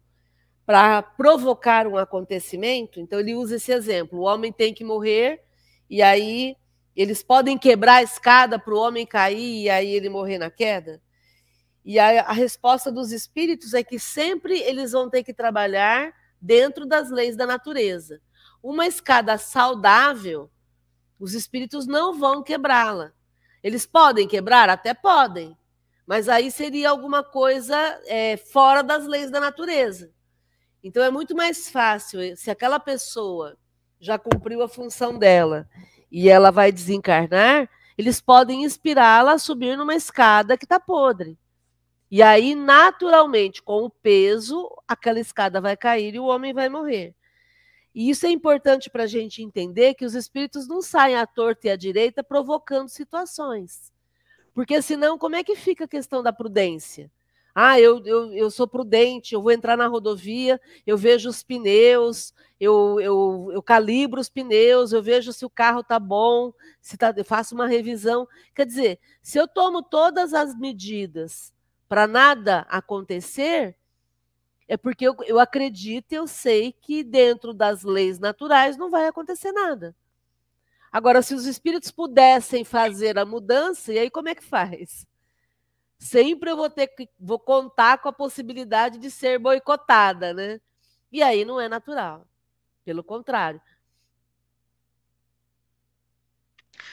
[0.66, 3.00] para provocar um acontecimento?
[3.00, 5.42] Então ele usa esse exemplo: o homem tem que morrer,
[5.90, 6.56] e aí
[6.96, 11.02] eles podem quebrar a escada para o homem cair e aí ele morrer na queda?
[11.84, 16.86] E a, a resposta dos espíritos é que sempre eles vão ter que trabalhar dentro
[16.86, 18.22] das leis da natureza.
[18.64, 20.50] Uma escada saudável
[21.20, 23.14] os espíritos não vão quebrá-la.
[23.66, 24.70] Eles podem quebrar?
[24.70, 25.58] Até podem.
[26.06, 27.76] Mas aí seria alguma coisa
[28.06, 30.14] é, fora das leis da natureza.
[30.84, 33.58] Então é muito mais fácil, eh, se aquela pessoa
[34.00, 35.68] já cumpriu a função dela
[36.12, 41.36] e ela vai desencarnar, eles podem inspirá-la a subir numa escada que está podre.
[42.12, 47.16] E aí, naturalmente, com o peso, aquela escada vai cair e o homem vai morrer.
[47.96, 51.68] E isso é importante para a gente entender que os espíritos não saem à torta
[51.68, 53.94] e à direita provocando situações.
[54.54, 57.10] Porque senão, como é que fica a questão da prudência?
[57.58, 62.34] Ah, eu, eu, eu sou prudente, eu vou entrar na rodovia, eu vejo os pneus,
[62.60, 67.14] eu, eu, eu calibro os pneus, eu vejo se o carro está bom, se tá,
[67.16, 68.28] eu faço uma revisão.
[68.54, 71.54] Quer dizer, se eu tomo todas as medidas
[71.88, 73.78] para nada acontecer,
[74.68, 79.08] é porque eu, eu acredito e eu sei que dentro das leis naturais não vai
[79.08, 79.96] acontecer nada.
[80.92, 85.06] Agora, se os espíritos pudessem fazer a mudança, e aí como é que faz?
[85.98, 90.60] Sempre eu vou ter que vou contar com a possibilidade de ser boicotada, né?
[91.12, 92.28] E aí não é natural.
[92.84, 93.62] Pelo contrário.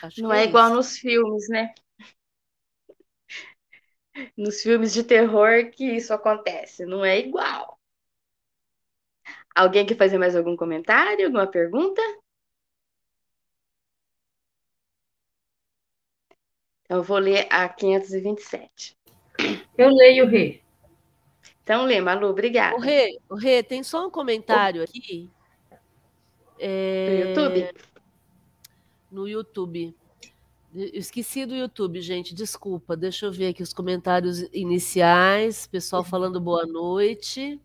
[0.02, 1.74] Acho não é, é igual nos filmes, né?
[4.36, 6.84] Nos filmes de terror que isso acontece.
[6.84, 7.78] Não é igual.
[9.54, 12.00] Alguém quer fazer mais algum comentário, alguma pergunta?
[16.84, 18.96] Então, eu vou ler a 527.
[19.76, 20.60] Eu leio, Rê.
[21.62, 22.76] Então, lê, Malu, obrigada.
[22.76, 25.30] O Rê, o Rê, tem só um comentário aqui.
[26.58, 27.08] É...
[27.08, 27.74] No YouTube?
[29.10, 29.96] No YouTube.
[30.74, 32.96] Eu esqueci do YouTube, gente, desculpa.
[32.96, 35.66] Deixa eu ver aqui os comentários iniciais.
[35.66, 37.60] Pessoal falando boa noite.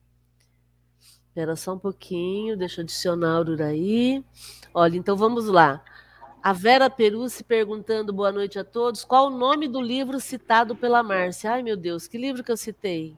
[1.29, 4.25] Espera só um pouquinho, deixa eu adicionar o Uraí.
[4.73, 5.81] Olha, então vamos lá.
[6.43, 9.05] A Vera Peru se perguntando boa noite a todos.
[9.05, 11.51] Qual o nome do livro citado pela Márcia?
[11.51, 13.15] Ai, meu Deus, que livro que eu citei?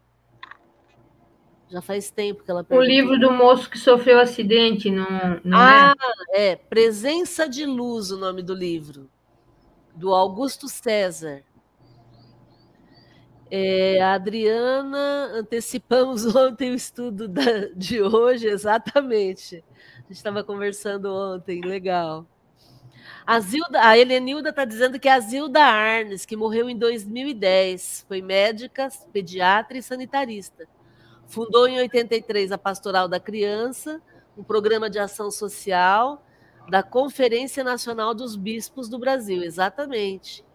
[1.67, 2.87] Já faz tempo que ela perguntou.
[2.87, 5.07] O livro do moço que sofreu acidente, não,
[5.43, 5.95] não ah,
[6.31, 6.51] é?
[6.51, 6.55] é?
[6.55, 9.09] Presença de Luz, o nome do livro
[9.95, 11.43] do Augusto César.
[13.51, 19.63] É, Adriana, antecipamos ontem o estudo da, de hoje, exatamente.
[19.97, 22.27] A gente estava conversando ontem, legal.
[23.25, 28.05] A, Zilda, a Helenilda está dizendo que é a Zilda Arnes, que morreu em 2010,
[28.07, 30.67] foi médica, pediatra e sanitarista.
[31.27, 34.01] Fundou em 83 a Pastoral da Criança,
[34.37, 36.23] um programa de ação social
[36.69, 40.45] da Conferência Nacional dos Bispos do Brasil, exatamente.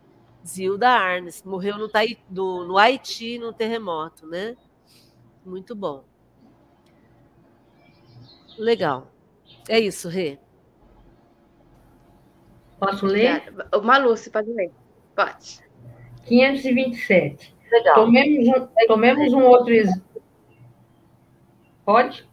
[0.46, 1.90] Zilda Arnes, morreu no,
[2.28, 4.56] do, no Haiti, no terremoto, né?
[5.44, 6.04] Muito bom.
[8.58, 9.10] Legal.
[9.68, 10.38] É isso, Rê.
[12.78, 13.52] Posso ler?
[13.82, 14.70] Malu, você pode ler.
[15.16, 15.60] Pode.
[16.26, 17.54] 527.
[17.70, 17.94] Legal.
[17.94, 20.22] Tomemos um, tomemos um outro exemplo.
[21.84, 22.28] Pode?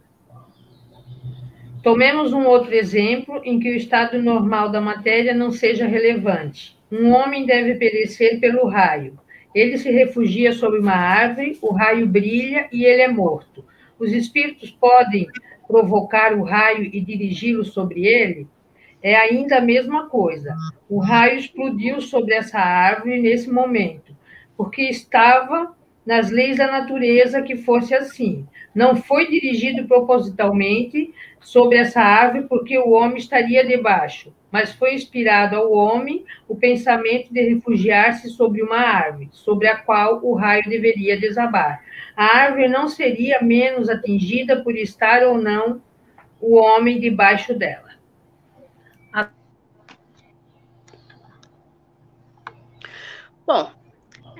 [1.82, 6.78] Tomemos um outro exemplo em que o estado normal da matéria não seja relevante.
[6.90, 9.18] Um homem deve perecer pelo raio.
[9.52, 13.64] Ele se refugia sob uma árvore, o raio brilha e ele é morto.
[13.98, 15.26] Os espíritos podem
[15.66, 18.46] provocar o raio e dirigi-lo sobre ele?
[19.02, 20.54] É ainda a mesma coisa.
[20.88, 24.16] O raio explodiu sobre essa árvore nesse momento,
[24.56, 25.74] porque estava
[26.04, 28.46] nas leis da natureza que fosse assim.
[28.74, 35.56] Não foi dirigido propositalmente sobre essa árvore porque o homem estaria debaixo, mas foi inspirado
[35.56, 41.18] ao homem o pensamento de refugiar-se sobre uma árvore, sobre a qual o raio deveria
[41.18, 41.82] desabar.
[42.16, 45.82] A árvore não seria menos atingida por estar ou não
[46.40, 47.92] o homem debaixo dela.
[53.44, 53.70] Bom,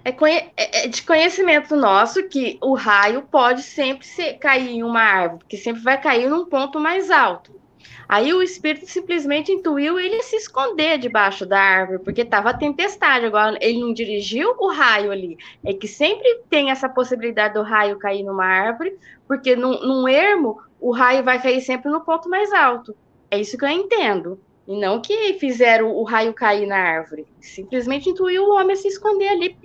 [0.04, 0.10] é,
[0.56, 5.44] é, é, de conhecimento nosso que o raio pode sempre ser, cair em uma árvore,
[5.48, 7.60] que sempre vai cair num ponto mais alto.
[8.08, 13.24] Aí o espírito simplesmente intuiu ele se esconder debaixo da árvore, porque estava tempestade.
[13.24, 15.38] Agora ele não dirigiu o raio ali.
[15.64, 20.60] É que sempre tem essa possibilidade do raio cair numa árvore, porque num, num ermo
[20.78, 22.94] o raio vai cair sempre no ponto mais alto.
[23.30, 24.38] É isso que eu entendo.
[24.68, 27.26] E não que fizeram o raio cair na árvore.
[27.40, 29.56] Simplesmente intuiu o homem se esconder ali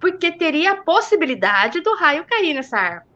[0.00, 3.10] porque teria a possibilidade do raio cair nessa árvore.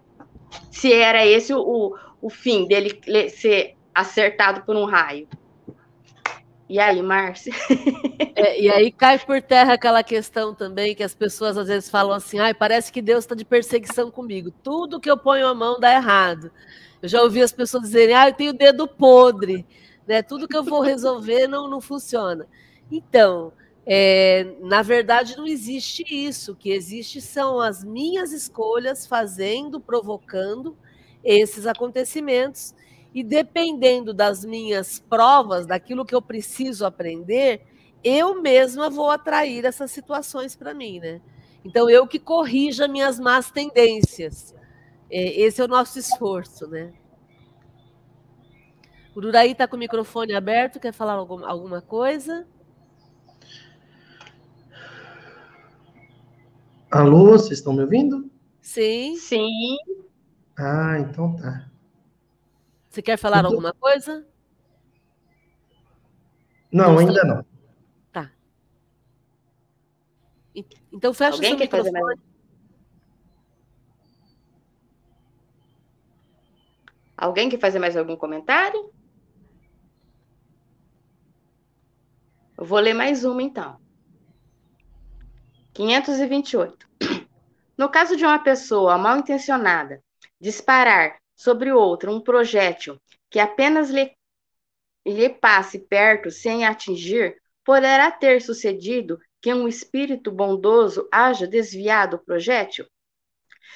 [0.70, 3.00] Se era esse o, o fim dele
[3.30, 5.28] ser acertado por um raio.
[6.68, 7.52] E aí, Márcia?
[8.36, 12.12] É, e aí cai por terra aquela questão também que as pessoas às vezes falam
[12.12, 14.52] assim: ai, parece que Deus está de perseguição comigo.
[14.62, 16.50] Tudo que eu ponho a mão dá errado.
[17.02, 19.66] Eu já ouvi as pessoas dizerem: ah, eu tenho o dedo podre,
[20.06, 20.22] né?
[20.22, 22.46] Tudo que eu vou resolver não, não funciona.
[22.90, 23.52] Então,
[23.92, 26.52] é, na verdade, não existe isso.
[26.52, 30.78] O que existe são as minhas escolhas fazendo, provocando
[31.24, 32.72] esses acontecimentos.
[33.12, 37.66] E dependendo das minhas provas, daquilo que eu preciso aprender,
[38.04, 41.20] eu mesma vou atrair essas situações para mim, né?
[41.64, 44.54] Então, eu que corrija minhas más tendências.
[45.10, 46.92] É, esse é o nosso esforço, né?
[49.16, 52.46] O Duraí está com o microfone aberto, quer falar alguma coisa?
[56.90, 58.28] Alô, vocês estão me ouvindo?
[58.60, 59.16] Sim.
[59.16, 59.76] Sim.
[60.58, 61.70] Ah, então tá.
[62.88, 63.52] Você quer falar então...
[63.52, 64.26] alguma coisa?
[66.72, 67.44] Não, ainda não.
[68.12, 68.32] Tá.
[70.92, 72.20] Então fecha Alguém o seu microfone.
[77.16, 78.92] Alguém quer fazer mais algum comentário?
[82.58, 83.78] Eu vou ler mais uma então.
[85.80, 86.86] 528.
[87.78, 90.02] No caso de uma pessoa mal intencionada
[90.38, 93.00] disparar sobre outra um projétil
[93.30, 94.12] que apenas lhe,
[95.06, 102.22] lhe passe perto sem atingir, poderá ter sucedido que um espírito bondoso haja desviado o
[102.22, 102.84] projétil?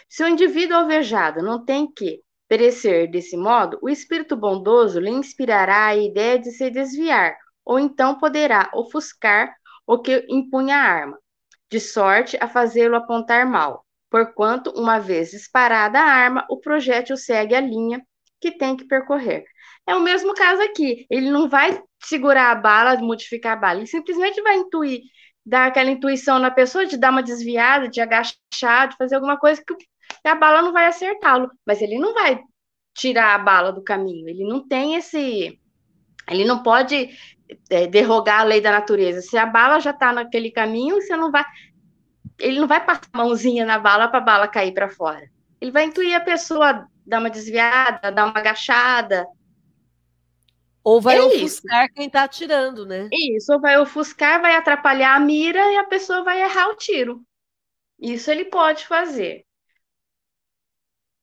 [0.07, 5.87] Se o indivíduo alvejado não tem que perecer desse modo, o espírito bondoso lhe inspirará
[5.87, 7.35] a ideia de se desviar,
[7.65, 11.24] ou então poderá ofuscar o que impunha a arma
[11.71, 17.55] de sorte a fazê-lo apontar mal, porquanto, uma vez disparada a arma, o projétil segue
[17.55, 18.05] a linha
[18.41, 19.45] que tem que percorrer.
[19.87, 21.07] É o mesmo caso aqui.
[21.11, 25.01] Ele não vai segurar a bala, modificar a bala, ele simplesmente vai intuir,
[25.45, 29.63] dar aquela intuição na pessoa de dar uma desviada, de agachar, de fazer alguma coisa
[29.67, 32.41] que a bala não vai acertá-lo, mas ele não vai
[32.95, 34.29] tirar a bala do caminho.
[34.29, 35.59] Ele não tem esse.
[36.29, 37.11] Ele não pode
[37.71, 39.21] é, derrogar a lei da natureza.
[39.21, 41.45] Se a bala já está naquele caminho, você não vai.
[42.39, 45.29] Ele não vai passar a mãozinha na bala para a bala cair para fora.
[45.61, 49.27] Ele vai intuir a pessoa dar uma desviada, dar uma agachada.
[50.83, 51.95] Ou vai é ofuscar isso.
[51.95, 53.09] quem está atirando, né?
[53.11, 57.23] Isso, ou vai ofuscar, vai atrapalhar a mira e a pessoa vai errar o tiro.
[57.99, 59.47] Isso ele pode fazer.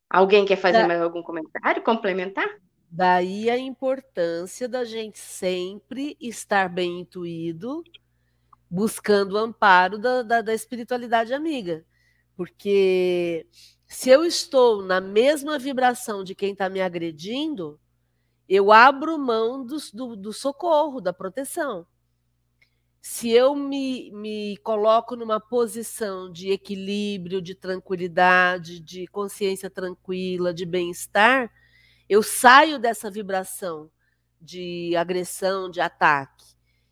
[0.09, 0.87] Alguém quer fazer é.
[0.87, 2.49] mais algum comentário, complementar?
[2.93, 7.85] Daí a importância da gente sempre estar bem intuído,
[8.69, 11.85] buscando o amparo da, da, da espiritualidade amiga.
[12.35, 13.47] Porque
[13.87, 17.79] se eu estou na mesma vibração de quem está me agredindo,
[18.47, 21.87] eu abro mão do, do, do, socorro, da proteção.
[23.01, 30.65] Se eu me, me coloco numa posição de equilíbrio, de tranquilidade, de consciência tranquila, de
[30.65, 31.49] bem-estar,
[32.11, 33.89] eu saio dessa vibração
[34.37, 36.43] de agressão, de ataque.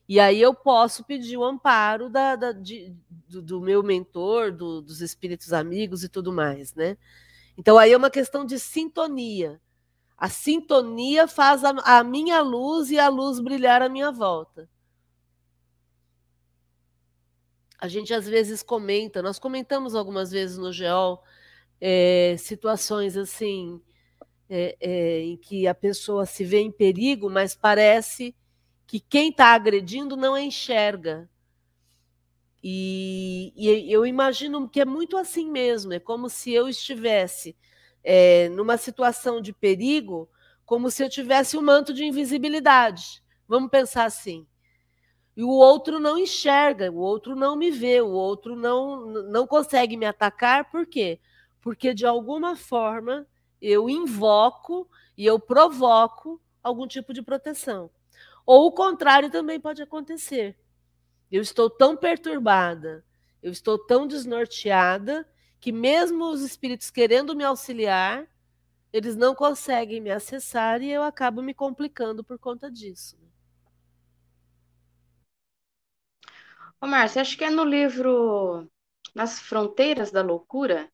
[0.07, 2.95] E aí eu posso pedir o amparo da, da de,
[3.27, 6.97] do, do, meu mentor, do, dos espíritos amigos e tudo mais, né?
[7.57, 9.59] Então aí é uma questão de sintonia.
[10.17, 14.69] A sintonia faz a, a minha luz e a luz brilhar à minha volta.
[17.77, 21.21] A gente às vezes comenta, nós comentamos algumas vezes no GEOL
[21.81, 23.81] é, situações assim
[24.49, 28.35] é, é, em que a pessoa se vê em perigo, mas parece
[28.87, 31.29] que quem está agredindo não enxerga.
[32.63, 37.55] E, e, eu imagino que é muito assim mesmo, é como se eu estivesse
[38.03, 40.27] é, numa situação de perigo,
[40.65, 43.23] como se eu tivesse um manto de invisibilidade.
[43.47, 44.47] Vamos pensar assim.
[45.37, 49.95] E o outro não enxerga, o outro não me vê, o outro não, não consegue
[49.95, 51.19] me atacar, por quê?
[51.61, 53.25] Porque de alguma forma
[53.61, 57.89] eu invoco e eu provoco algum tipo de proteção.
[58.45, 60.57] Ou o contrário também pode acontecer.
[61.31, 63.05] Eu estou tão perturbada,
[63.41, 65.27] eu estou tão desnorteada,
[65.59, 68.27] que mesmo os espíritos querendo me auxiliar,
[68.91, 73.17] eles não conseguem me acessar e eu acabo me complicando por conta disso.
[73.21, 73.27] Né?
[76.81, 78.67] Ô, Márcia, acho que é no livro
[79.13, 80.89] Nas Fronteiras da Loucura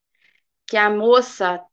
[0.67, 1.63] que a moça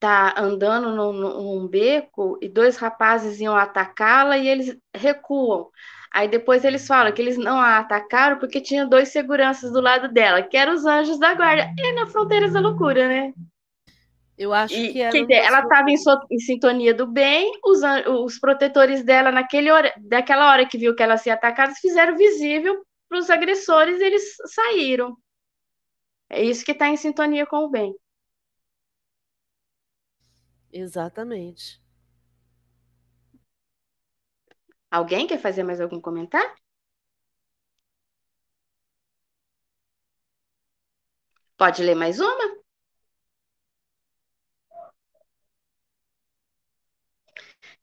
[0.00, 5.68] tá andando num, num beco e dois rapazes iam atacá-la e eles recuam.
[6.12, 10.12] Aí depois eles falam que eles não a atacaram porque tinha dois seguranças do lado
[10.12, 11.70] dela, que eram os anjos da guarda.
[11.78, 13.32] É na Fronteiras da Loucura, né?
[14.36, 17.80] Eu acho e, que era ela estava em, so, em, sintonia do bem, os,
[18.24, 22.82] os protetores dela, naquele hora, daquela hora que viu que ela se atacada, fizeram visível
[23.06, 25.14] para os agressores e eles saíram.
[26.30, 27.94] É isso que está em sintonia com o bem.
[30.72, 31.78] Exatamente.
[34.88, 36.54] Alguém quer fazer mais algum comentário?
[41.56, 42.60] Pode ler mais uma?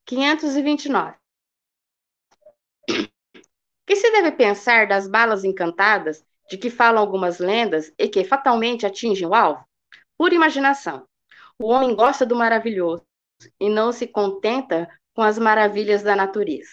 [0.07, 1.15] Quinhentos e vinte e nove.
[3.87, 8.85] Que se deve pensar das balas encantadas de que falam algumas lendas e que fatalmente
[8.85, 9.65] atingem o alvo?
[10.17, 11.07] Pura imaginação.
[11.59, 13.03] O homem gosta do maravilhoso
[13.59, 16.71] e não se contenta com as maravilhas da natureza.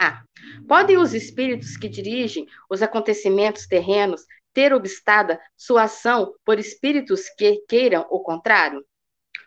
[0.00, 0.24] Ah,
[0.66, 4.24] podem os espíritos que dirigem os acontecimentos terrenos
[4.54, 8.84] ter obstada sua ação por espíritos que queiram o contrário?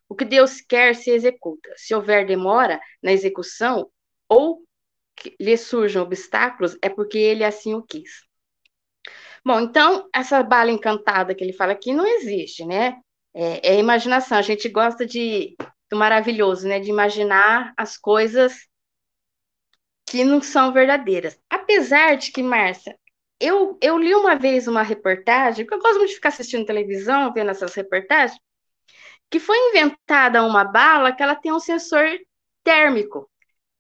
[0.08, 1.70] O que Deus quer se executa.
[1.76, 3.90] Se houver demora na execução
[4.30, 4.64] ou
[5.40, 8.24] lhe surjam obstáculos, é porque ele assim o quis.
[9.44, 13.02] Bom, então, essa bala encantada que ele fala aqui não existe, né?
[13.38, 14.36] É, é imaginação.
[14.36, 15.56] A gente gosta de
[15.90, 16.80] do maravilhoso, né?
[16.80, 18.68] De imaginar as coisas
[20.06, 21.40] que não são verdadeiras.
[21.50, 22.98] Apesar de que, Márcia,
[23.40, 27.32] eu, eu li uma vez uma reportagem, porque eu gosto muito de ficar assistindo televisão,
[27.32, 28.40] vendo essas reportagens,
[29.30, 32.08] que foi inventada uma bala que ela tem um sensor
[32.64, 33.30] térmico,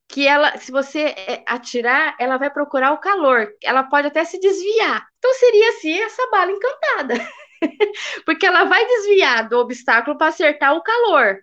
[0.09, 4.39] que ela, se você é, atirar, ela vai procurar o calor, ela pode até se
[4.39, 5.07] desviar.
[5.17, 7.15] Então seria assim essa bala encantada.
[8.25, 11.39] porque ela vai desviar do obstáculo para acertar o calor.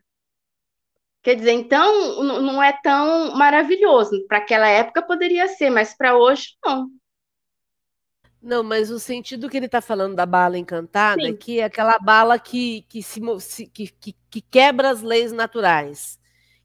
[1.23, 4.27] Quer dizer, então não é tão maravilhoso.
[4.29, 6.91] Para aquela época poderia ser, mas para hoje não.
[8.43, 11.29] Não, mas o sentido que ele está falando da bala encantada Sim.
[11.29, 13.19] é que é aquela bala que, que, se,
[13.69, 16.19] que, que, que quebra as leis naturais,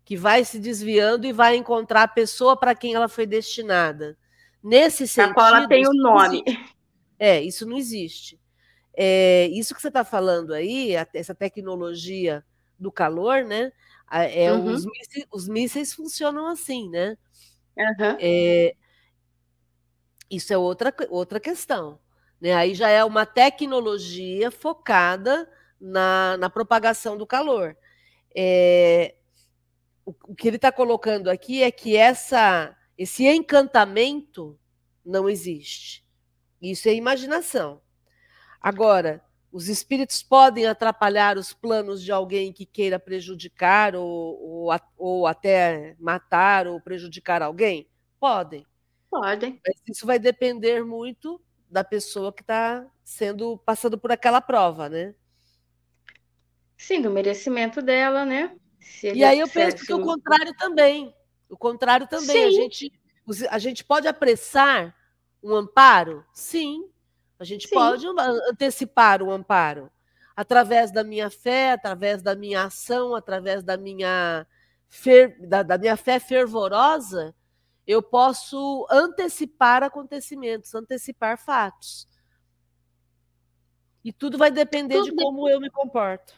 [0.03, 4.17] que vai se desviando e vai encontrar a pessoa para quem ela foi destinada.
[4.61, 5.39] Nesse sentido.
[5.39, 6.43] A ela tem o nome.
[7.17, 8.37] É, isso não existe.
[8.95, 12.43] É, isso que você está falando aí, essa tecnologia
[12.77, 13.71] do calor, né?
[14.11, 14.65] É, uhum.
[14.65, 17.17] os, mísseis, os, mísseis, funcionam assim, né?
[17.77, 18.17] Uhum.
[18.19, 18.75] É,
[20.29, 21.99] isso é outra, outra questão.
[22.41, 22.53] Né?
[22.53, 27.77] Aí já é uma tecnologia focada na, na propagação do calor.
[28.35, 29.15] É,
[30.05, 34.59] o, o, que ele está colocando aqui é que essa, esse encantamento
[35.05, 36.05] não existe.
[36.61, 37.81] Isso é imaginação.
[38.61, 45.27] Agora, os espíritos podem atrapalhar os planos de alguém que queira prejudicar ou, ou, ou
[45.27, 47.87] até matar ou prejudicar alguém?
[48.19, 48.65] Podem.
[49.09, 49.59] Podem.
[49.65, 55.15] Mas isso vai depender muito da pessoa que está sendo passando por aquela prova, né?
[56.77, 58.55] Sim, do merecimento dela, né?
[59.03, 61.13] e aí eu penso que o contrário também.
[61.49, 62.45] O contrário também.
[62.45, 62.93] A gente,
[63.49, 64.95] a gente pode apressar
[65.43, 66.25] um amparo?
[66.33, 66.89] Sim,
[67.39, 67.75] a gente Sim.
[67.75, 68.05] pode
[68.49, 69.89] antecipar o amparo
[70.35, 74.45] através da minha fé, através da minha ação, através da minha,
[74.87, 77.35] fer, da, da minha fé fervorosa,
[77.87, 82.07] eu posso antecipar acontecimentos, antecipar fatos.
[84.03, 86.33] E tudo vai depender tudo de como eu me comporto.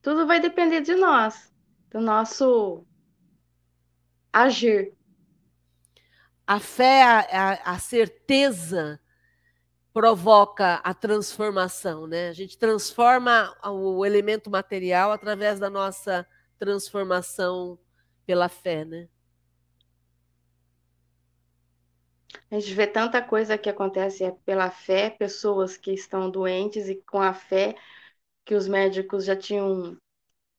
[0.00, 1.52] Tudo vai depender de nós,
[1.90, 2.84] do nosso
[4.32, 4.94] agir.
[6.46, 9.00] A fé, a, a certeza
[9.98, 12.28] provoca a transformação, né?
[12.28, 16.24] A gente transforma o elemento material através da nossa
[16.56, 17.76] transformação
[18.24, 19.08] pela fé, né?
[22.48, 27.02] A gente vê tanta coisa que acontece é pela fé, pessoas que estão doentes e
[27.02, 27.74] com a fé
[28.44, 29.96] que os médicos já tinham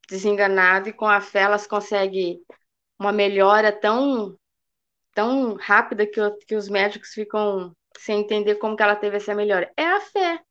[0.10, 2.44] desenganado e com a fé elas conseguem
[3.00, 4.38] uma melhora tão
[5.14, 9.72] tão rápida que, que os médicos ficam sem entender como que ela teve essa melhora.
[9.76, 10.42] É a fé,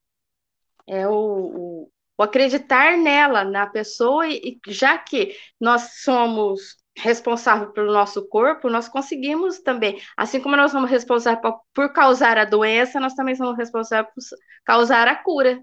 [0.87, 7.71] é o, o, o acreditar nela, na pessoa, e, e já que nós somos responsáveis
[7.71, 12.99] pelo nosso corpo, nós conseguimos também, assim como nós somos responsáveis por, causar a doença,
[12.99, 14.23] nós também somos responsáveis por
[14.65, 15.61] causar a cura.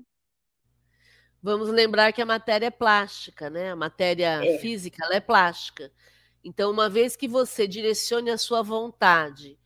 [1.43, 3.71] Vamos lembrar que a matéria é plástica, né?
[3.71, 4.59] A matéria é.
[4.59, 5.93] física ela é plástica.
[6.43, 9.59] Então, uma vez que você direcione a sua vontade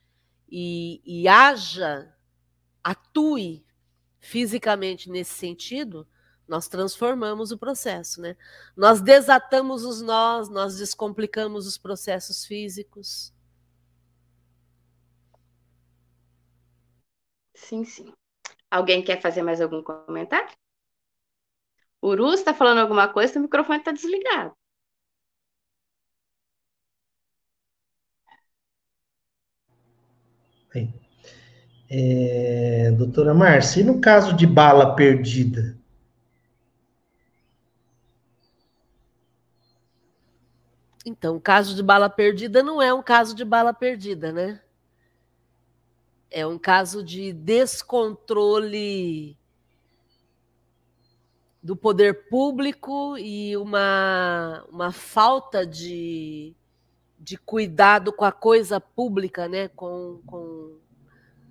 [0.50, 2.14] e, e haja,
[2.82, 3.64] atue
[4.18, 6.06] fisicamente nesse sentido,
[6.46, 8.36] nós transformamos o processo, né?
[8.76, 13.32] Nós desatamos os nós, nós descomplicamos os processos físicos.
[17.54, 18.12] Sim, sim.
[18.70, 20.50] Alguém quer fazer mais algum comentário?
[22.02, 24.56] Uru está falando alguma coisa, o microfone está desligado.
[31.90, 35.76] É, doutora Márcia, e no caso de bala perdida?
[41.04, 44.60] Então, o caso de bala perdida não é um caso de bala perdida, né?
[46.30, 49.36] É um caso de descontrole
[51.62, 56.54] do poder público e uma, uma falta de,
[57.30, 59.68] de cuidado com a coisa pública, né?
[59.68, 60.76] com, com,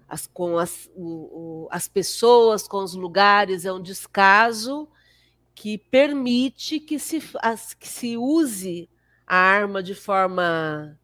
[0.09, 4.89] as, com as, o, o, as pessoas, com os lugares, é um descaso
[5.55, 8.89] que permite que se, as, que se use
[9.25, 10.99] a arma de forma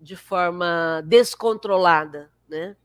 [0.00, 2.76] de forma descontrolada, né?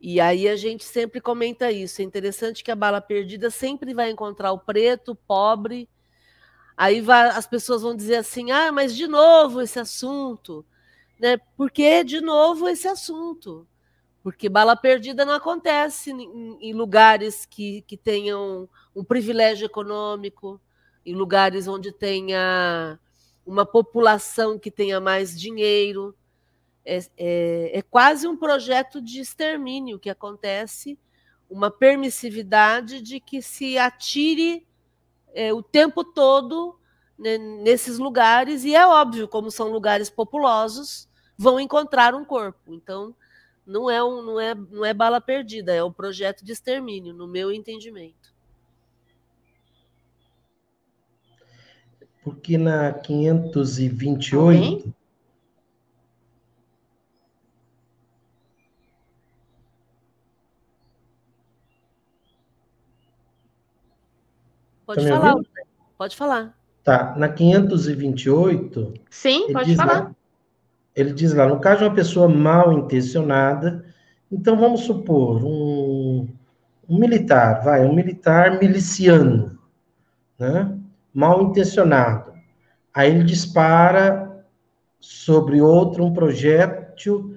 [0.00, 2.00] E aí a gente sempre comenta isso.
[2.00, 5.86] É interessante que a bala perdida sempre vai encontrar o preto, o pobre.
[6.76, 10.64] Aí vai, as pessoas vão dizer assim: ah, mas de novo esse assunto.
[11.18, 11.38] Né?
[11.56, 13.66] Por que de novo esse assunto?
[14.22, 20.60] Porque bala perdida não acontece em, em lugares que, que tenham um privilégio econômico,
[21.04, 22.98] em lugares onde tenha
[23.46, 26.14] uma população que tenha mais dinheiro
[26.86, 30.98] é, é, é quase um projeto de extermínio que acontece,
[31.50, 34.64] uma permissividade de que se atire
[35.36, 36.78] é, o tempo todo
[37.18, 41.06] né, nesses lugares, e é óbvio, como são lugares populosos,
[41.36, 42.58] vão encontrar um corpo.
[42.66, 43.14] Então,
[43.66, 47.28] não é, um, não é, não é bala perdida, é um projeto de extermínio, no
[47.28, 48.34] meu entendimento.
[52.24, 54.94] Porque na 528,
[64.86, 65.34] Pode tá falar,
[65.98, 66.56] pode falar.
[66.84, 68.94] Tá, na 528.
[69.10, 69.92] Sim, pode falar.
[69.92, 70.16] Lá,
[70.94, 73.84] ele diz lá, no caso de uma pessoa mal intencionada,
[74.30, 76.28] então vamos supor, um,
[76.88, 79.58] um militar, vai, um militar miliciano,
[80.38, 80.78] né?
[81.12, 82.32] Mal intencionado.
[82.94, 84.44] Aí ele dispara
[85.00, 87.36] sobre outro um projétil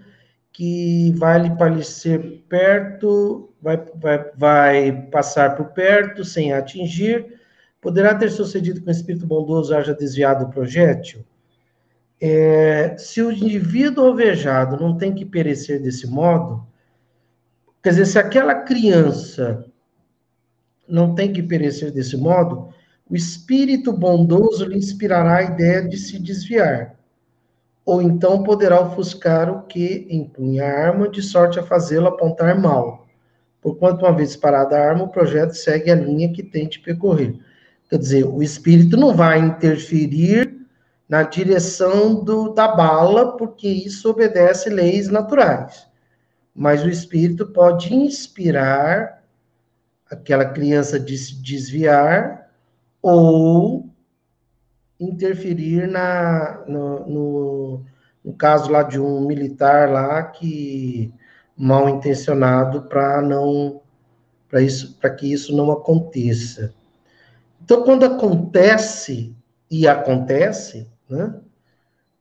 [0.51, 7.38] que vai lhe parecer perto, vai, vai, vai passar por perto sem atingir,
[7.81, 11.25] poderá ter sucedido com o espírito bondoso haja desviado o projétil?
[12.21, 16.67] É, se o indivíduo alvejado não tem que perecer desse modo,
[17.81, 19.65] quer dizer, se aquela criança
[20.87, 22.73] não tem que perecer desse modo,
[23.09, 26.95] o espírito bondoso lhe inspirará a ideia de se desviar.
[27.85, 33.07] Ou então poderá ofuscar o que empunha a arma, de sorte a fazê-lo apontar mal.
[33.61, 37.39] Porquanto, uma vez parada a arma, o projeto segue a linha que tente percorrer.
[37.89, 40.59] Quer dizer, o espírito não vai interferir
[41.07, 45.87] na direção do, da bala, porque isso obedece leis naturais.
[46.53, 49.23] Mas o espírito pode inspirar
[50.09, 52.51] aquela criança de se desviar
[53.01, 53.89] ou
[54.99, 57.85] interferir na, no, no,
[58.23, 61.11] no caso lá de um militar lá que
[61.55, 63.81] mal intencionado para não
[64.49, 66.73] para isso para que isso não aconteça.
[67.69, 69.31] Então, quando acontece,
[69.69, 71.35] e acontece, né?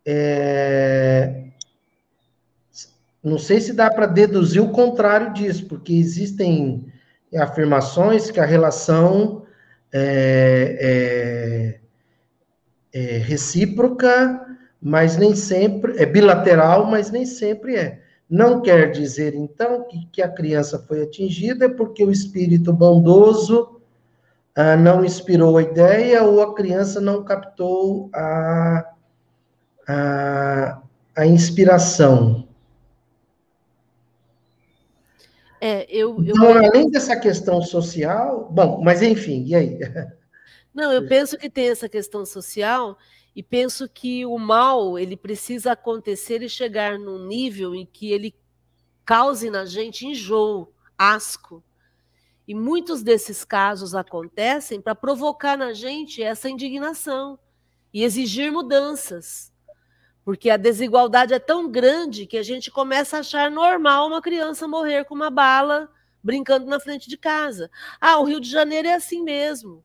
[0.04, 1.44] É,
[3.24, 6.92] não sei se dá para deduzir o contrário disso, porque existem
[7.34, 9.46] afirmações que a relação
[9.90, 11.80] é,
[12.92, 14.46] é, é recíproca,
[14.78, 18.02] mas nem sempre é bilateral, mas nem sempre é.
[18.28, 23.77] Não quer dizer, então, que, que a criança foi atingida porque o espírito bondoso
[24.58, 28.92] ah, não inspirou a ideia ou a criança não captou a,
[29.88, 30.82] a,
[31.16, 32.48] a inspiração.
[35.60, 36.34] É, eu, eu...
[36.34, 39.78] Então, além dessa questão social, bom, mas enfim, e aí?
[40.74, 42.98] Não, eu penso que tem essa questão social
[43.34, 48.34] e penso que o mal ele precisa acontecer e chegar num nível em que ele
[49.04, 51.62] cause na gente enjoo, asco.
[52.48, 57.38] E muitos desses casos acontecem para provocar na gente essa indignação
[57.92, 59.52] e exigir mudanças.
[60.24, 64.66] Porque a desigualdade é tão grande que a gente começa a achar normal uma criança
[64.66, 65.90] morrer com uma bala
[66.24, 67.70] brincando na frente de casa.
[68.00, 69.84] Ah, o Rio de Janeiro é assim mesmo.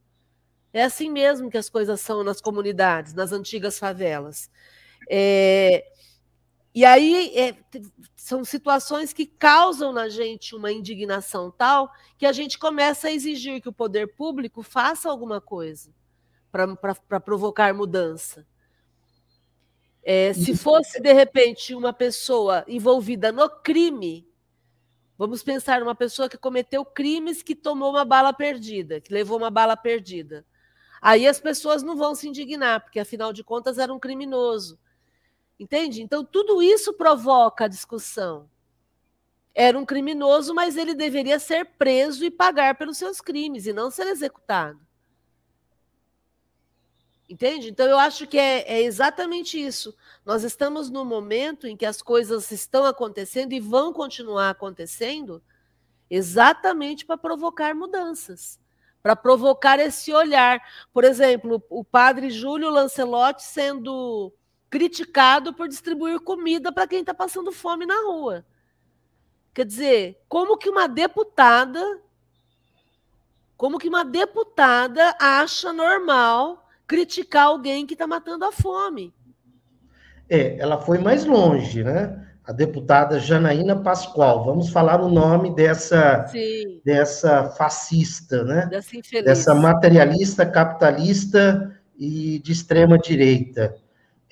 [0.71, 4.49] É assim mesmo que as coisas são nas comunidades, nas antigas favelas.
[5.09, 5.85] É,
[6.73, 7.55] e aí é,
[8.15, 13.61] são situações que causam na gente uma indignação tal que a gente começa a exigir
[13.61, 15.93] que o poder público faça alguma coisa
[16.51, 18.45] para provocar mudança.
[20.03, 24.27] É, se fosse, de repente, uma pessoa envolvida no crime,
[25.17, 29.49] vamos pensar numa pessoa que cometeu crimes que tomou uma bala perdida, que levou uma
[29.49, 30.45] bala perdida.
[31.01, 34.77] Aí as pessoas não vão se indignar, porque afinal de contas era um criminoso.
[35.59, 36.01] Entende?
[36.01, 38.49] Então tudo isso provoca discussão.
[39.53, 43.91] Era um criminoso, mas ele deveria ser preso e pagar pelos seus crimes e não
[43.91, 44.79] ser executado.
[47.29, 47.69] Entende?
[47.69, 49.95] Então eu acho que é, é exatamente isso.
[50.25, 55.41] Nós estamos no momento em que as coisas estão acontecendo e vão continuar acontecendo
[56.09, 58.59] exatamente para provocar mudanças
[59.03, 60.63] para provocar esse olhar.
[60.93, 64.33] Por exemplo, o padre Júlio Lancelotti sendo
[64.73, 68.43] criticado por distribuir comida para quem está passando fome na rua.
[69.53, 71.99] Quer dizer, como que uma deputada,
[73.55, 79.13] como que uma deputada acha normal criticar alguém que está matando a fome?
[80.27, 82.27] É, ela foi mais longe, né?
[82.43, 84.43] a deputada Janaína Pascoal.
[84.43, 86.25] Vamos falar o nome dessa,
[86.83, 88.65] dessa fascista, né?
[88.65, 93.82] Dessa, dessa materialista, capitalista e de extrema direita.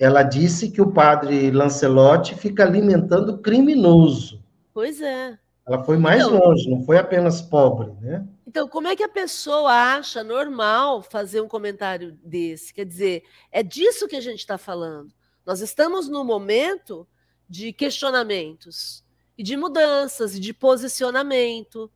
[0.02, 4.42] Ela disse que o padre Lancelotti fica alimentando criminoso.
[4.74, 5.38] Pois é.
[5.64, 8.26] Ela foi mais então, longe, não foi apenas pobre, né?
[8.44, 12.74] Então, como é que a pessoa acha normal fazer um comentário desse?
[12.74, 13.22] Quer dizer,
[13.52, 15.14] é disso que a gente está falando.
[15.46, 17.06] Nós estamos no momento
[17.48, 19.04] de questionamentos
[19.38, 21.88] e de mudanças e de posicionamento.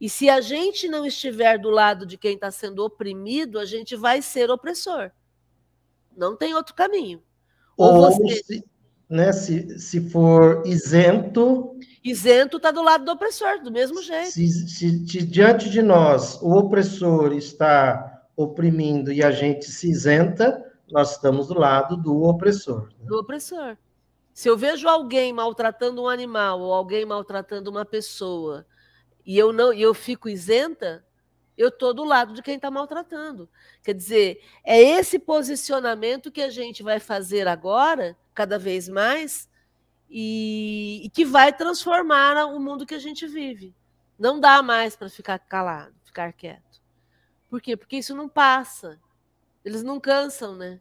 [0.00, 3.94] E se a gente não estiver do lado de quem está sendo oprimido, a gente
[3.94, 5.12] vai ser opressor.
[6.16, 7.22] Não tem outro caminho.
[7.76, 8.36] Ou, Ou você...
[8.42, 8.64] se,
[9.08, 11.78] né, se, se for isento.
[12.02, 14.30] Isento está do lado do opressor, do mesmo jeito.
[14.30, 20.62] Se, se, se diante de nós o opressor está oprimindo e a gente se isenta,
[20.90, 22.88] nós estamos do lado do opressor.
[23.00, 23.06] Né?
[23.06, 23.76] Do opressor.
[24.32, 28.66] Se eu vejo alguém maltratando um animal ou alguém maltratando uma pessoa
[29.24, 31.02] e eu não e eu fico isenta,
[31.56, 33.48] eu estou do lado de quem está maltratando.
[33.82, 39.48] Quer dizer, é esse posicionamento que a gente vai fazer agora, cada vez mais,
[40.10, 43.74] e, e que vai transformar o mundo que a gente vive.
[44.18, 46.80] Não dá mais para ficar calado, ficar quieto.
[47.48, 47.76] Por quê?
[47.76, 48.98] Porque isso não passa.
[49.64, 50.80] Eles não cansam, né?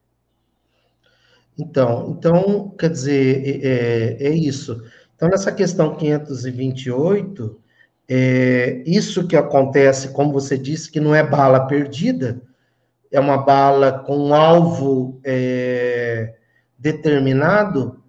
[1.58, 4.82] Então, então quer dizer, é, é, é isso.
[5.16, 7.62] Então, nessa questão 528,
[8.08, 12.41] é, isso que acontece, como você disse, que não é bala perdida,
[13.12, 16.36] é uma bala com um alvo é,
[16.78, 18.03] determinado,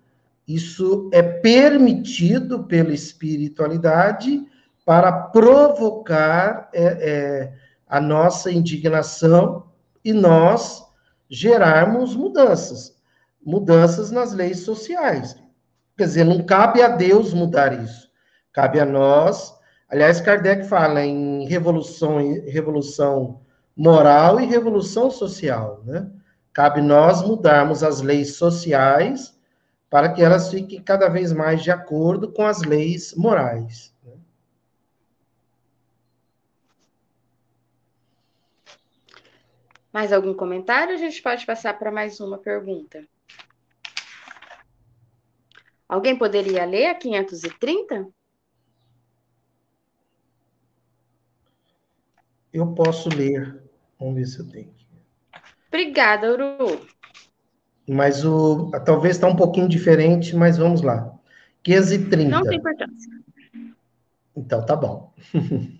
[0.46, 4.44] isso é permitido pela espiritualidade
[4.84, 7.52] para provocar é, é,
[7.88, 9.66] a nossa indignação
[10.04, 10.84] e nós
[11.28, 12.96] gerarmos mudanças
[13.46, 15.36] mudanças nas leis sociais.
[15.96, 18.10] Quer dizer, não cabe a Deus mudar isso.
[18.52, 19.55] Cabe a nós.
[19.88, 23.40] Aliás, Kardec fala em revolução, revolução
[23.76, 26.10] moral e revolução social, né?
[26.52, 29.38] Cabe nós mudarmos as leis sociais
[29.90, 33.94] para que elas fiquem cada vez mais de acordo com as leis morais.
[34.02, 34.14] Né?
[39.92, 40.94] Mais algum comentário?
[40.94, 43.06] A gente pode passar para mais uma pergunta.
[45.88, 48.15] Alguém poderia ler a 530?
[52.56, 53.54] Eu posso ler.
[54.00, 54.70] Vamos ver se eu tenho.
[55.68, 56.80] Obrigada, Uru.
[57.86, 61.12] Mas o talvez está um pouquinho diferente, mas vamos lá.
[61.62, 62.30] 530.
[62.30, 63.12] Não tem importância.
[64.34, 65.12] Então, tá bom.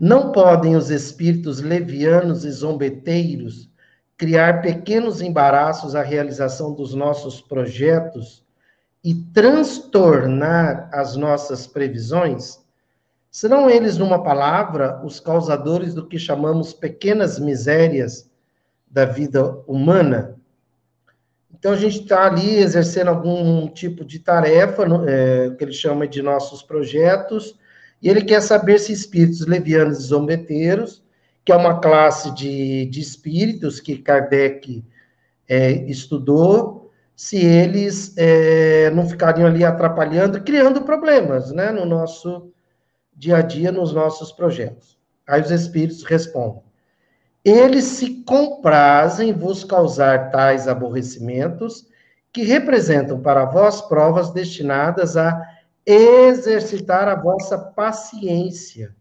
[0.00, 3.70] Não podem os espíritos levianos e zombeteiros
[4.16, 8.42] criar pequenos embaraços à realização dos nossos projetos
[9.04, 12.66] e transtornar as nossas previsões?
[13.40, 18.28] Serão eles, numa palavra, os causadores do que chamamos pequenas misérias
[18.90, 20.34] da vida humana?
[21.54, 26.20] Então, a gente está ali exercendo algum tipo de tarefa, é, que ele chama de
[26.20, 27.56] nossos projetos,
[28.02, 31.00] e ele quer saber se espíritos levianos e zombeteiros,
[31.44, 34.84] que é uma classe de, de espíritos que Kardec
[35.48, 42.50] é, estudou, se eles é, não ficariam ali atrapalhando, criando problemas né, no nosso
[43.18, 44.96] dia a dia, nos nossos projetos.
[45.26, 46.62] Aí os espíritos respondem:
[47.44, 51.86] eles se comprazem vos causar tais aborrecimentos
[52.32, 55.40] que representam para vós provas destinadas a
[55.84, 58.94] exercitar a vossa paciência.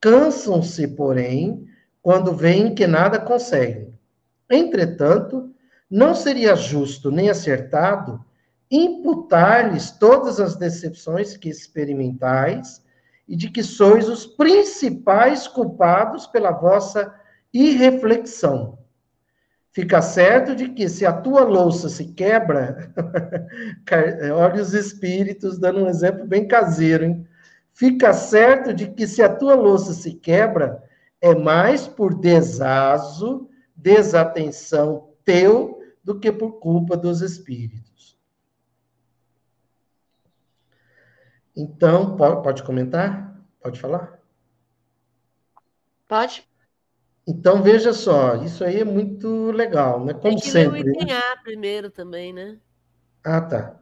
[0.00, 1.66] Cansam-se, porém,
[2.00, 3.92] quando veem que nada conseguem.
[4.48, 5.50] Entretanto,
[5.90, 8.24] não seria justo nem acertado
[8.70, 12.83] imputar-lhes todas as decepções que experimentais
[13.26, 17.14] e de que sois os principais culpados pela vossa
[17.52, 18.78] irreflexão.
[19.72, 22.92] Fica certo de que se a tua louça se quebra,
[24.36, 27.26] olha os espíritos dando um exemplo bem caseiro, hein?
[27.72, 30.80] Fica certo de que se a tua louça se quebra,
[31.20, 37.93] é mais por desazo, desatenção teu, do que por culpa dos espíritos.
[41.56, 43.40] Então, pode comentar?
[43.62, 44.18] Pode falar?
[46.08, 46.46] Pode.
[47.26, 50.12] Então, veja só, isso aí é muito legal, né?
[50.12, 50.82] Como Tem que sempre.
[50.82, 52.58] Ler o item A primeiro também, né?
[53.24, 53.80] Ah, tá.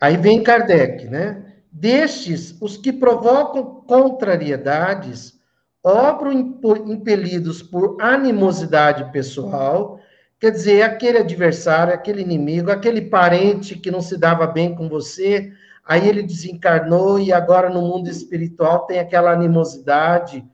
[0.00, 1.56] Aí vem Kardec, né?
[1.72, 5.40] Destes, os que provocam contrariedades,
[5.82, 6.32] obram
[6.86, 10.00] impelidos por animosidade pessoal,
[10.38, 15.52] quer dizer, aquele adversário, aquele inimigo, aquele parente que não se dava bem com você,
[15.84, 20.44] aí ele desencarnou e agora no mundo espiritual tem aquela animosidade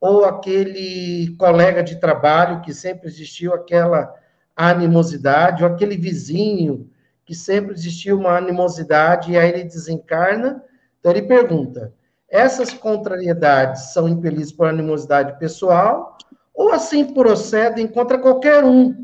[0.00, 4.14] ou aquele colega de trabalho que sempre existiu aquela
[4.56, 6.90] animosidade, ou aquele vizinho
[7.24, 10.62] que sempre existiu uma animosidade e aí ele desencarna.
[10.98, 11.92] Então ele pergunta:
[12.28, 16.16] essas contrariedades são impelidas por animosidade pessoal
[16.54, 18.94] ou assim procedem contra qualquer um,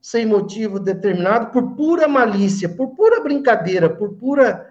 [0.00, 4.68] sem motivo determinado, por pura malícia, por pura brincadeira, por pura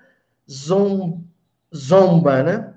[0.48, 2.74] zomba, né?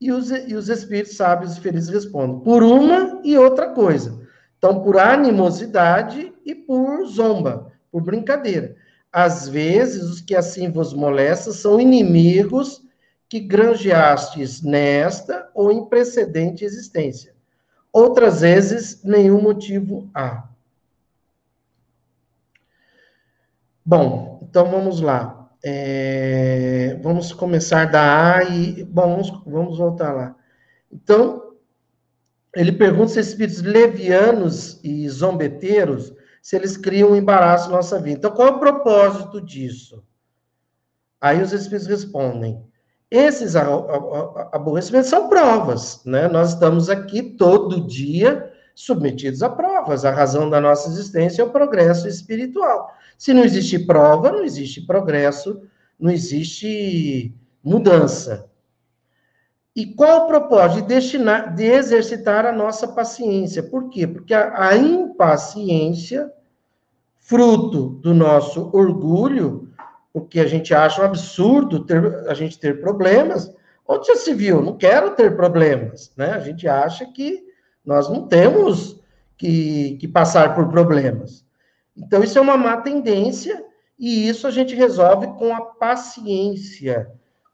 [0.00, 4.26] E os, e os espíritos sábios e felizes respondem: por uma e outra coisa.
[4.58, 8.76] Então, por animosidade e por zomba, por brincadeira.
[9.12, 12.82] Às vezes, os que assim vos molestam são inimigos
[13.28, 17.34] que granjeastes nesta ou em precedente existência.
[17.92, 20.48] Outras vezes, nenhum motivo há.
[23.84, 25.35] Bom, então vamos lá.
[25.68, 28.84] É, vamos começar da A e.
[28.84, 30.36] Bom, vamos, vamos voltar lá.
[30.92, 31.54] Então,
[32.54, 38.16] ele pergunta se espíritos levianos e zombeteiros, se eles criam um embaraço na nossa vida.
[38.16, 40.04] Então, qual é o propósito disso?
[41.20, 42.64] Aí os espíritos respondem:
[43.10, 46.28] esses aborrecimentos são provas, né?
[46.28, 48.45] Nós estamos aqui todo dia
[48.76, 50.04] submetidos a provas.
[50.04, 52.94] A razão da nossa existência é o progresso espiritual.
[53.16, 55.62] Se não existe prova, não existe progresso,
[55.98, 58.50] não existe mudança.
[59.74, 60.82] E qual o propósito?
[60.82, 63.62] De, destinar, de exercitar a nossa paciência.
[63.62, 64.06] Por quê?
[64.06, 66.30] Porque a, a impaciência,
[67.16, 69.70] fruto do nosso orgulho,
[70.12, 73.50] porque a gente acha um absurdo ter, a gente ter problemas.
[73.88, 74.60] Onde já se viu?
[74.60, 76.32] Não quero ter problemas, né?
[76.32, 77.45] A gente acha que
[77.86, 79.00] nós não temos
[79.36, 81.46] que, que passar por problemas.
[81.96, 83.64] Então, isso é uma má tendência,
[83.98, 87.10] e isso a gente resolve com a paciência,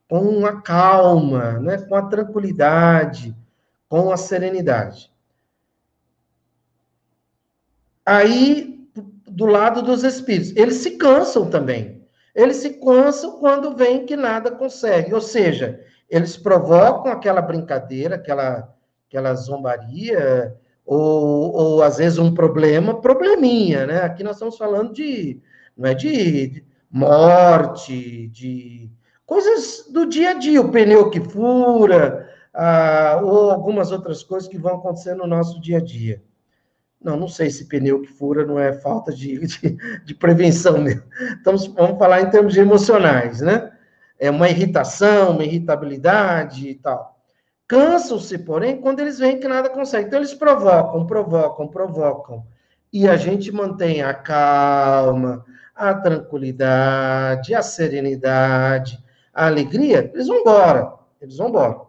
[0.08, 1.78] com a calma, né?
[1.78, 3.36] com a tranquilidade,
[3.88, 5.12] com a serenidade.
[8.04, 8.88] Aí,
[9.28, 12.02] do lado dos espíritos, eles se cansam também.
[12.34, 15.14] Eles se cansam quando veem que nada consegue.
[15.14, 18.74] Ou seja, eles provocam aquela brincadeira, aquela,
[19.12, 20.56] aquela zombaria,
[20.86, 24.00] ou, ou às vezes um problema, probleminha, né?
[24.00, 25.38] Aqui nós estamos falando de,
[25.76, 28.90] não é de morte, de
[29.26, 34.58] coisas do dia a dia, o pneu que fura, ah, ou algumas outras coisas que
[34.58, 36.22] vão acontecer no nosso dia a dia.
[36.98, 41.02] Não, não sei se pneu que fura não é falta de, de, de prevenção mesmo.
[41.38, 43.72] Então, vamos falar em termos emocionais, né?
[44.18, 47.12] É uma irritação, uma irritabilidade e tal.
[47.72, 50.06] Cansam-se, porém, quando eles veem que nada consegue.
[50.06, 52.46] Então, eles provocam, provocam, provocam.
[52.92, 55.42] E a gente mantém a calma,
[55.74, 59.02] a tranquilidade, a serenidade,
[59.32, 60.10] a alegria.
[60.12, 60.92] Eles vão embora.
[61.18, 61.80] Eles vão embora.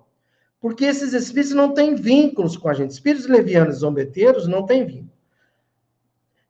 [0.61, 2.91] Porque esses espíritos não têm vínculos com a gente.
[2.91, 5.11] Espíritos levianos zombeteiros não têm vínculo.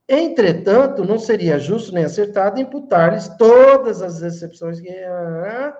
[0.07, 5.75] Entretanto, não seria justo nem acertado imputar-lhes todas as exceções que, ah,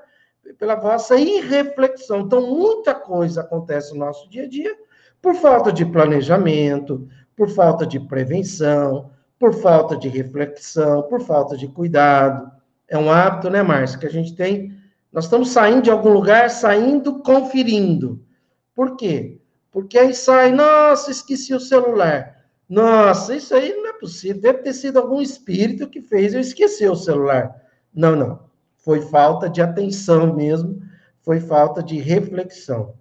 [0.58, 2.22] pela vossa irreflexão.
[2.22, 4.76] Então, muita coisa acontece no nosso dia a dia
[5.22, 11.68] por falta de planejamento, por falta de prevenção, por falta de reflexão, por falta de
[11.68, 12.52] cuidado.
[12.88, 14.74] É um hábito, né, Márcia, que a gente tem
[15.14, 18.26] nós estamos saindo de algum lugar, saindo conferindo.
[18.74, 19.40] Por quê?
[19.72, 22.48] Porque aí sai, nossa, esqueci o celular.
[22.68, 24.42] Nossa, isso aí não é possível.
[24.42, 27.56] Deve ter sido algum espírito que fez eu esquecer o celular.
[27.94, 28.40] Não, não.
[28.84, 30.82] Foi falta de atenção mesmo,
[31.22, 32.94] foi falta de reflexão.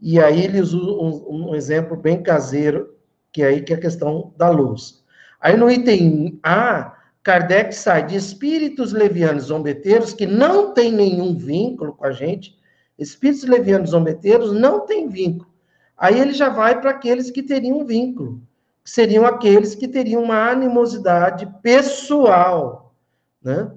[0.00, 2.94] E aí eles usam um, um exemplo bem caseiro,
[3.32, 5.02] que é aí que é a questão da luz.
[5.40, 11.92] Aí no item A, Kardec sai de espíritos levianos zombeteiros que não têm nenhum vínculo
[11.94, 12.56] com a gente.
[12.96, 15.50] Espíritos levianos zombeteiros não têm vínculo.
[15.96, 18.40] Aí ele já vai para aqueles que teriam vínculo,
[18.84, 22.94] que seriam aqueles que teriam uma animosidade pessoal,
[23.42, 23.72] né?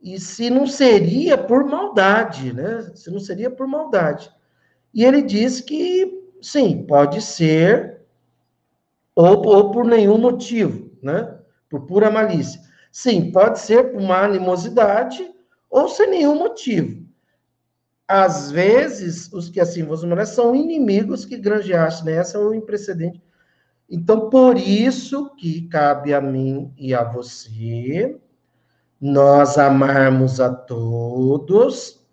[0.00, 2.90] E se não seria por maldade, né?
[2.94, 4.30] Se não seria por maldade.
[4.94, 8.00] E ele diz que, sim, pode ser,
[9.14, 11.38] ou, ou por nenhum motivo, né?
[11.68, 12.60] por pura malícia.
[12.90, 15.30] Sim, pode ser por uma animosidade
[15.70, 17.06] ou sem nenhum motivo.
[18.08, 23.22] Às vezes, os que assim vos mulheres são inimigos que granjeaste nessa ou em precedente.
[23.88, 28.18] Então, por isso que cabe a mim e a você
[29.00, 32.04] nós amarmos a todos,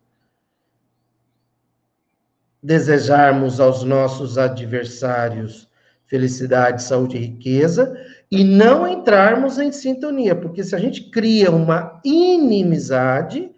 [2.64, 5.68] desejarmos aos nossos adversários
[6.08, 7.94] felicidade, saúde e riqueza,
[8.32, 13.52] e não entrarmos em sintonia, porque se a gente cria uma inimizade,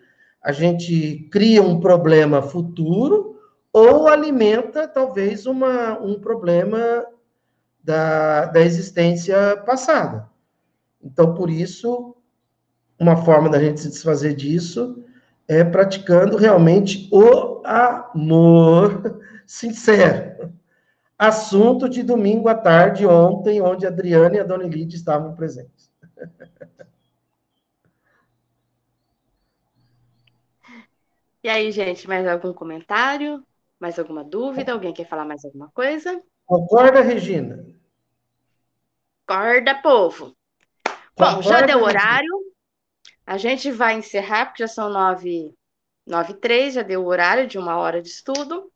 [0.43, 3.39] a gente cria um problema futuro
[3.71, 7.05] ou alimenta talvez uma, um problema
[7.83, 10.27] da, da existência passada.
[11.01, 12.15] Então, por isso,
[12.99, 15.03] uma forma da gente se desfazer disso
[15.47, 20.53] é praticando realmente o amor sincero
[21.19, 25.91] assunto de domingo à tarde, ontem, onde a Adriana e a Dona Elide estavam presentes.
[31.43, 33.45] E aí, gente, mais algum comentário?
[33.77, 34.71] Mais alguma dúvida?
[34.71, 36.21] Alguém quer falar mais alguma coisa?
[36.45, 37.65] Concorda, Regina?
[39.27, 40.35] Concorda, povo.
[41.15, 42.48] Concorda, Bom, já deu horário.
[43.29, 45.53] A gente vai encerrar, porque já são nove,
[46.03, 48.73] nove e três, já deu o horário de uma hora de estudo.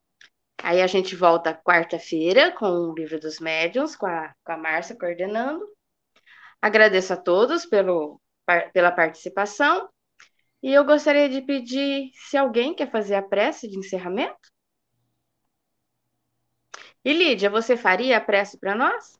[0.62, 4.96] Aí a gente volta quarta-feira com o Livro dos Médiuns, com a, com a Márcia
[4.96, 5.66] coordenando.
[6.62, 8.20] Agradeço a todos pelo,
[8.72, 9.88] pela participação.
[10.62, 14.38] E eu gostaria de pedir se alguém quer fazer a prece de encerramento.
[17.04, 19.18] E Lídia, você faria a prece para nós?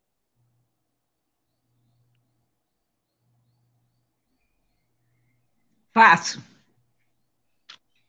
[5.95, 6.43] Faço.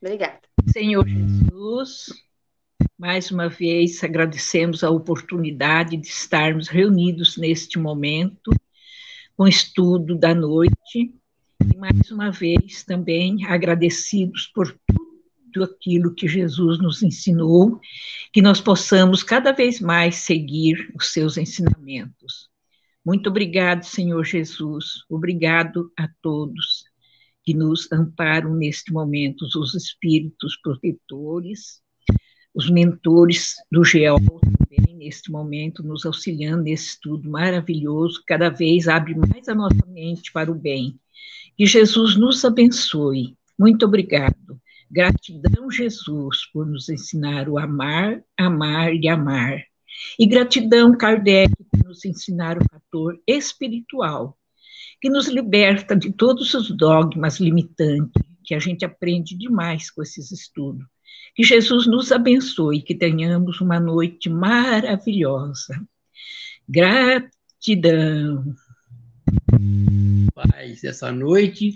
[0.02, 0.42] Obrigada.
[0.74, 2.08] Senhor Jesus,
[2.98, 8.52] mais uma vez, agradecemos a oportunidade de estarmos reunidos neste momento,
[9.38, 11.14] com o estudo da noite,
[11.64, 17.80] e mais uma vez também agradecidos por tudo aquilo que Jesus nos ensinou,
[18.34, 22.50] que nós possamos cada vez mais seguir os seus ensinamentos.
[23.06, 25.04] Muito obrigado, Senhor Jesus.
[25.08, 26.95] Obrigado a todos
[27.46, 31.80] que nos amparam neste momento, os espíritos protetores,
[32.54, 39.14] os mentores do GEOL também, neste momento, nos auxiliando nesse estudo maravilhoso, cada vez abre
[39.14, 41.00] mais a nossa mente para o bem.
[41.56, 43.38] Que Jesus nos abençoe.
[43.58, 44.60] Muito obrigado.
[44.90, 49.62] Gratidão, Jesus, por nos ensinar o amar, amar e amar.
[50.18, 54.38] E gratidão, Kardec, por nos ensinar o fator espiritual,
[55.02, 60.32] que nos liberta de todos os dogmas limitantes, que a gente aprende demais com esses
[60.32, 60.86] estudos.
[61.36, 65.82] Que Jesus nos abençoe, que tenhamos uma noite maravilhosa.
[66.68, 68.56] Gratidão.
[70.34, 71.76] Paz, essa noite,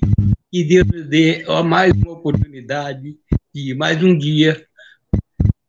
[0.52, 3.18] que Deus nos dê mais uma oportunidade
[3.54, 4.66] e mais um dia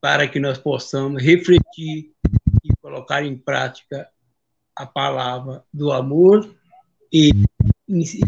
[0.00, 2.12] para que nós possamos refletir
[2.64, 4.08] e colocar em prática
[4.74, 6.56] a palavra do amor
[7.12, 7.32] e,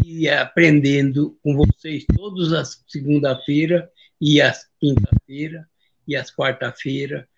[0.04, 5.68] e aprendendo com vocês todas as segunda-feira e as quinta-feira
[6.06, 7.28] e as quarta-feira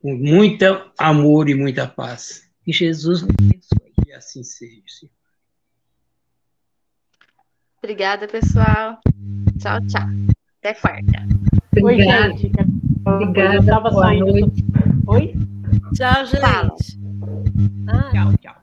[0.00, 0.64] com muito
[0.98, 2.48] amor e muita paz.
[2.64, 3.92] Que Jesus nos abençoe.
[4.04, 5.10] Que assim seja.
[7.78, 9.00] Obrigada, pessoal.
[9.60, 10.08] Tchau, tchau.
[10.60, 11.26] Até quarta.
[11.82, 12.50] Oi, gente.
[13.06, 13.54] Obrigada.
[13.54, 14.26] Eu estava saindo.
[14.26, 14.64] noite.
[15.06, 15.34] Oi?
[15.94, 16.98] Tchau, gente.
[17.88, 18.10] Ah.
[18.10, 18.56] Tchau, tchau.